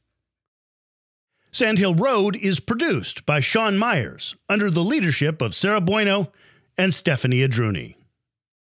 Sand 1.52 1.78
Hill 1.78 1.94
Road 1.94 2.36
is 2.36 2.60
produced 2.60 3.24
by 3.28 3.40
Sean 3.40 3.78
Myers 3.78 4.36
under 4.50 4.72
the 4.72 4.84
leadership 4.84 5.44
of 5.44 5.54
Sarah 5.54 5.80
Bueno 5.80 6.32
and 6.76 6.92
Stephanie 6.92 7.48
Adruni. 7.48 7.98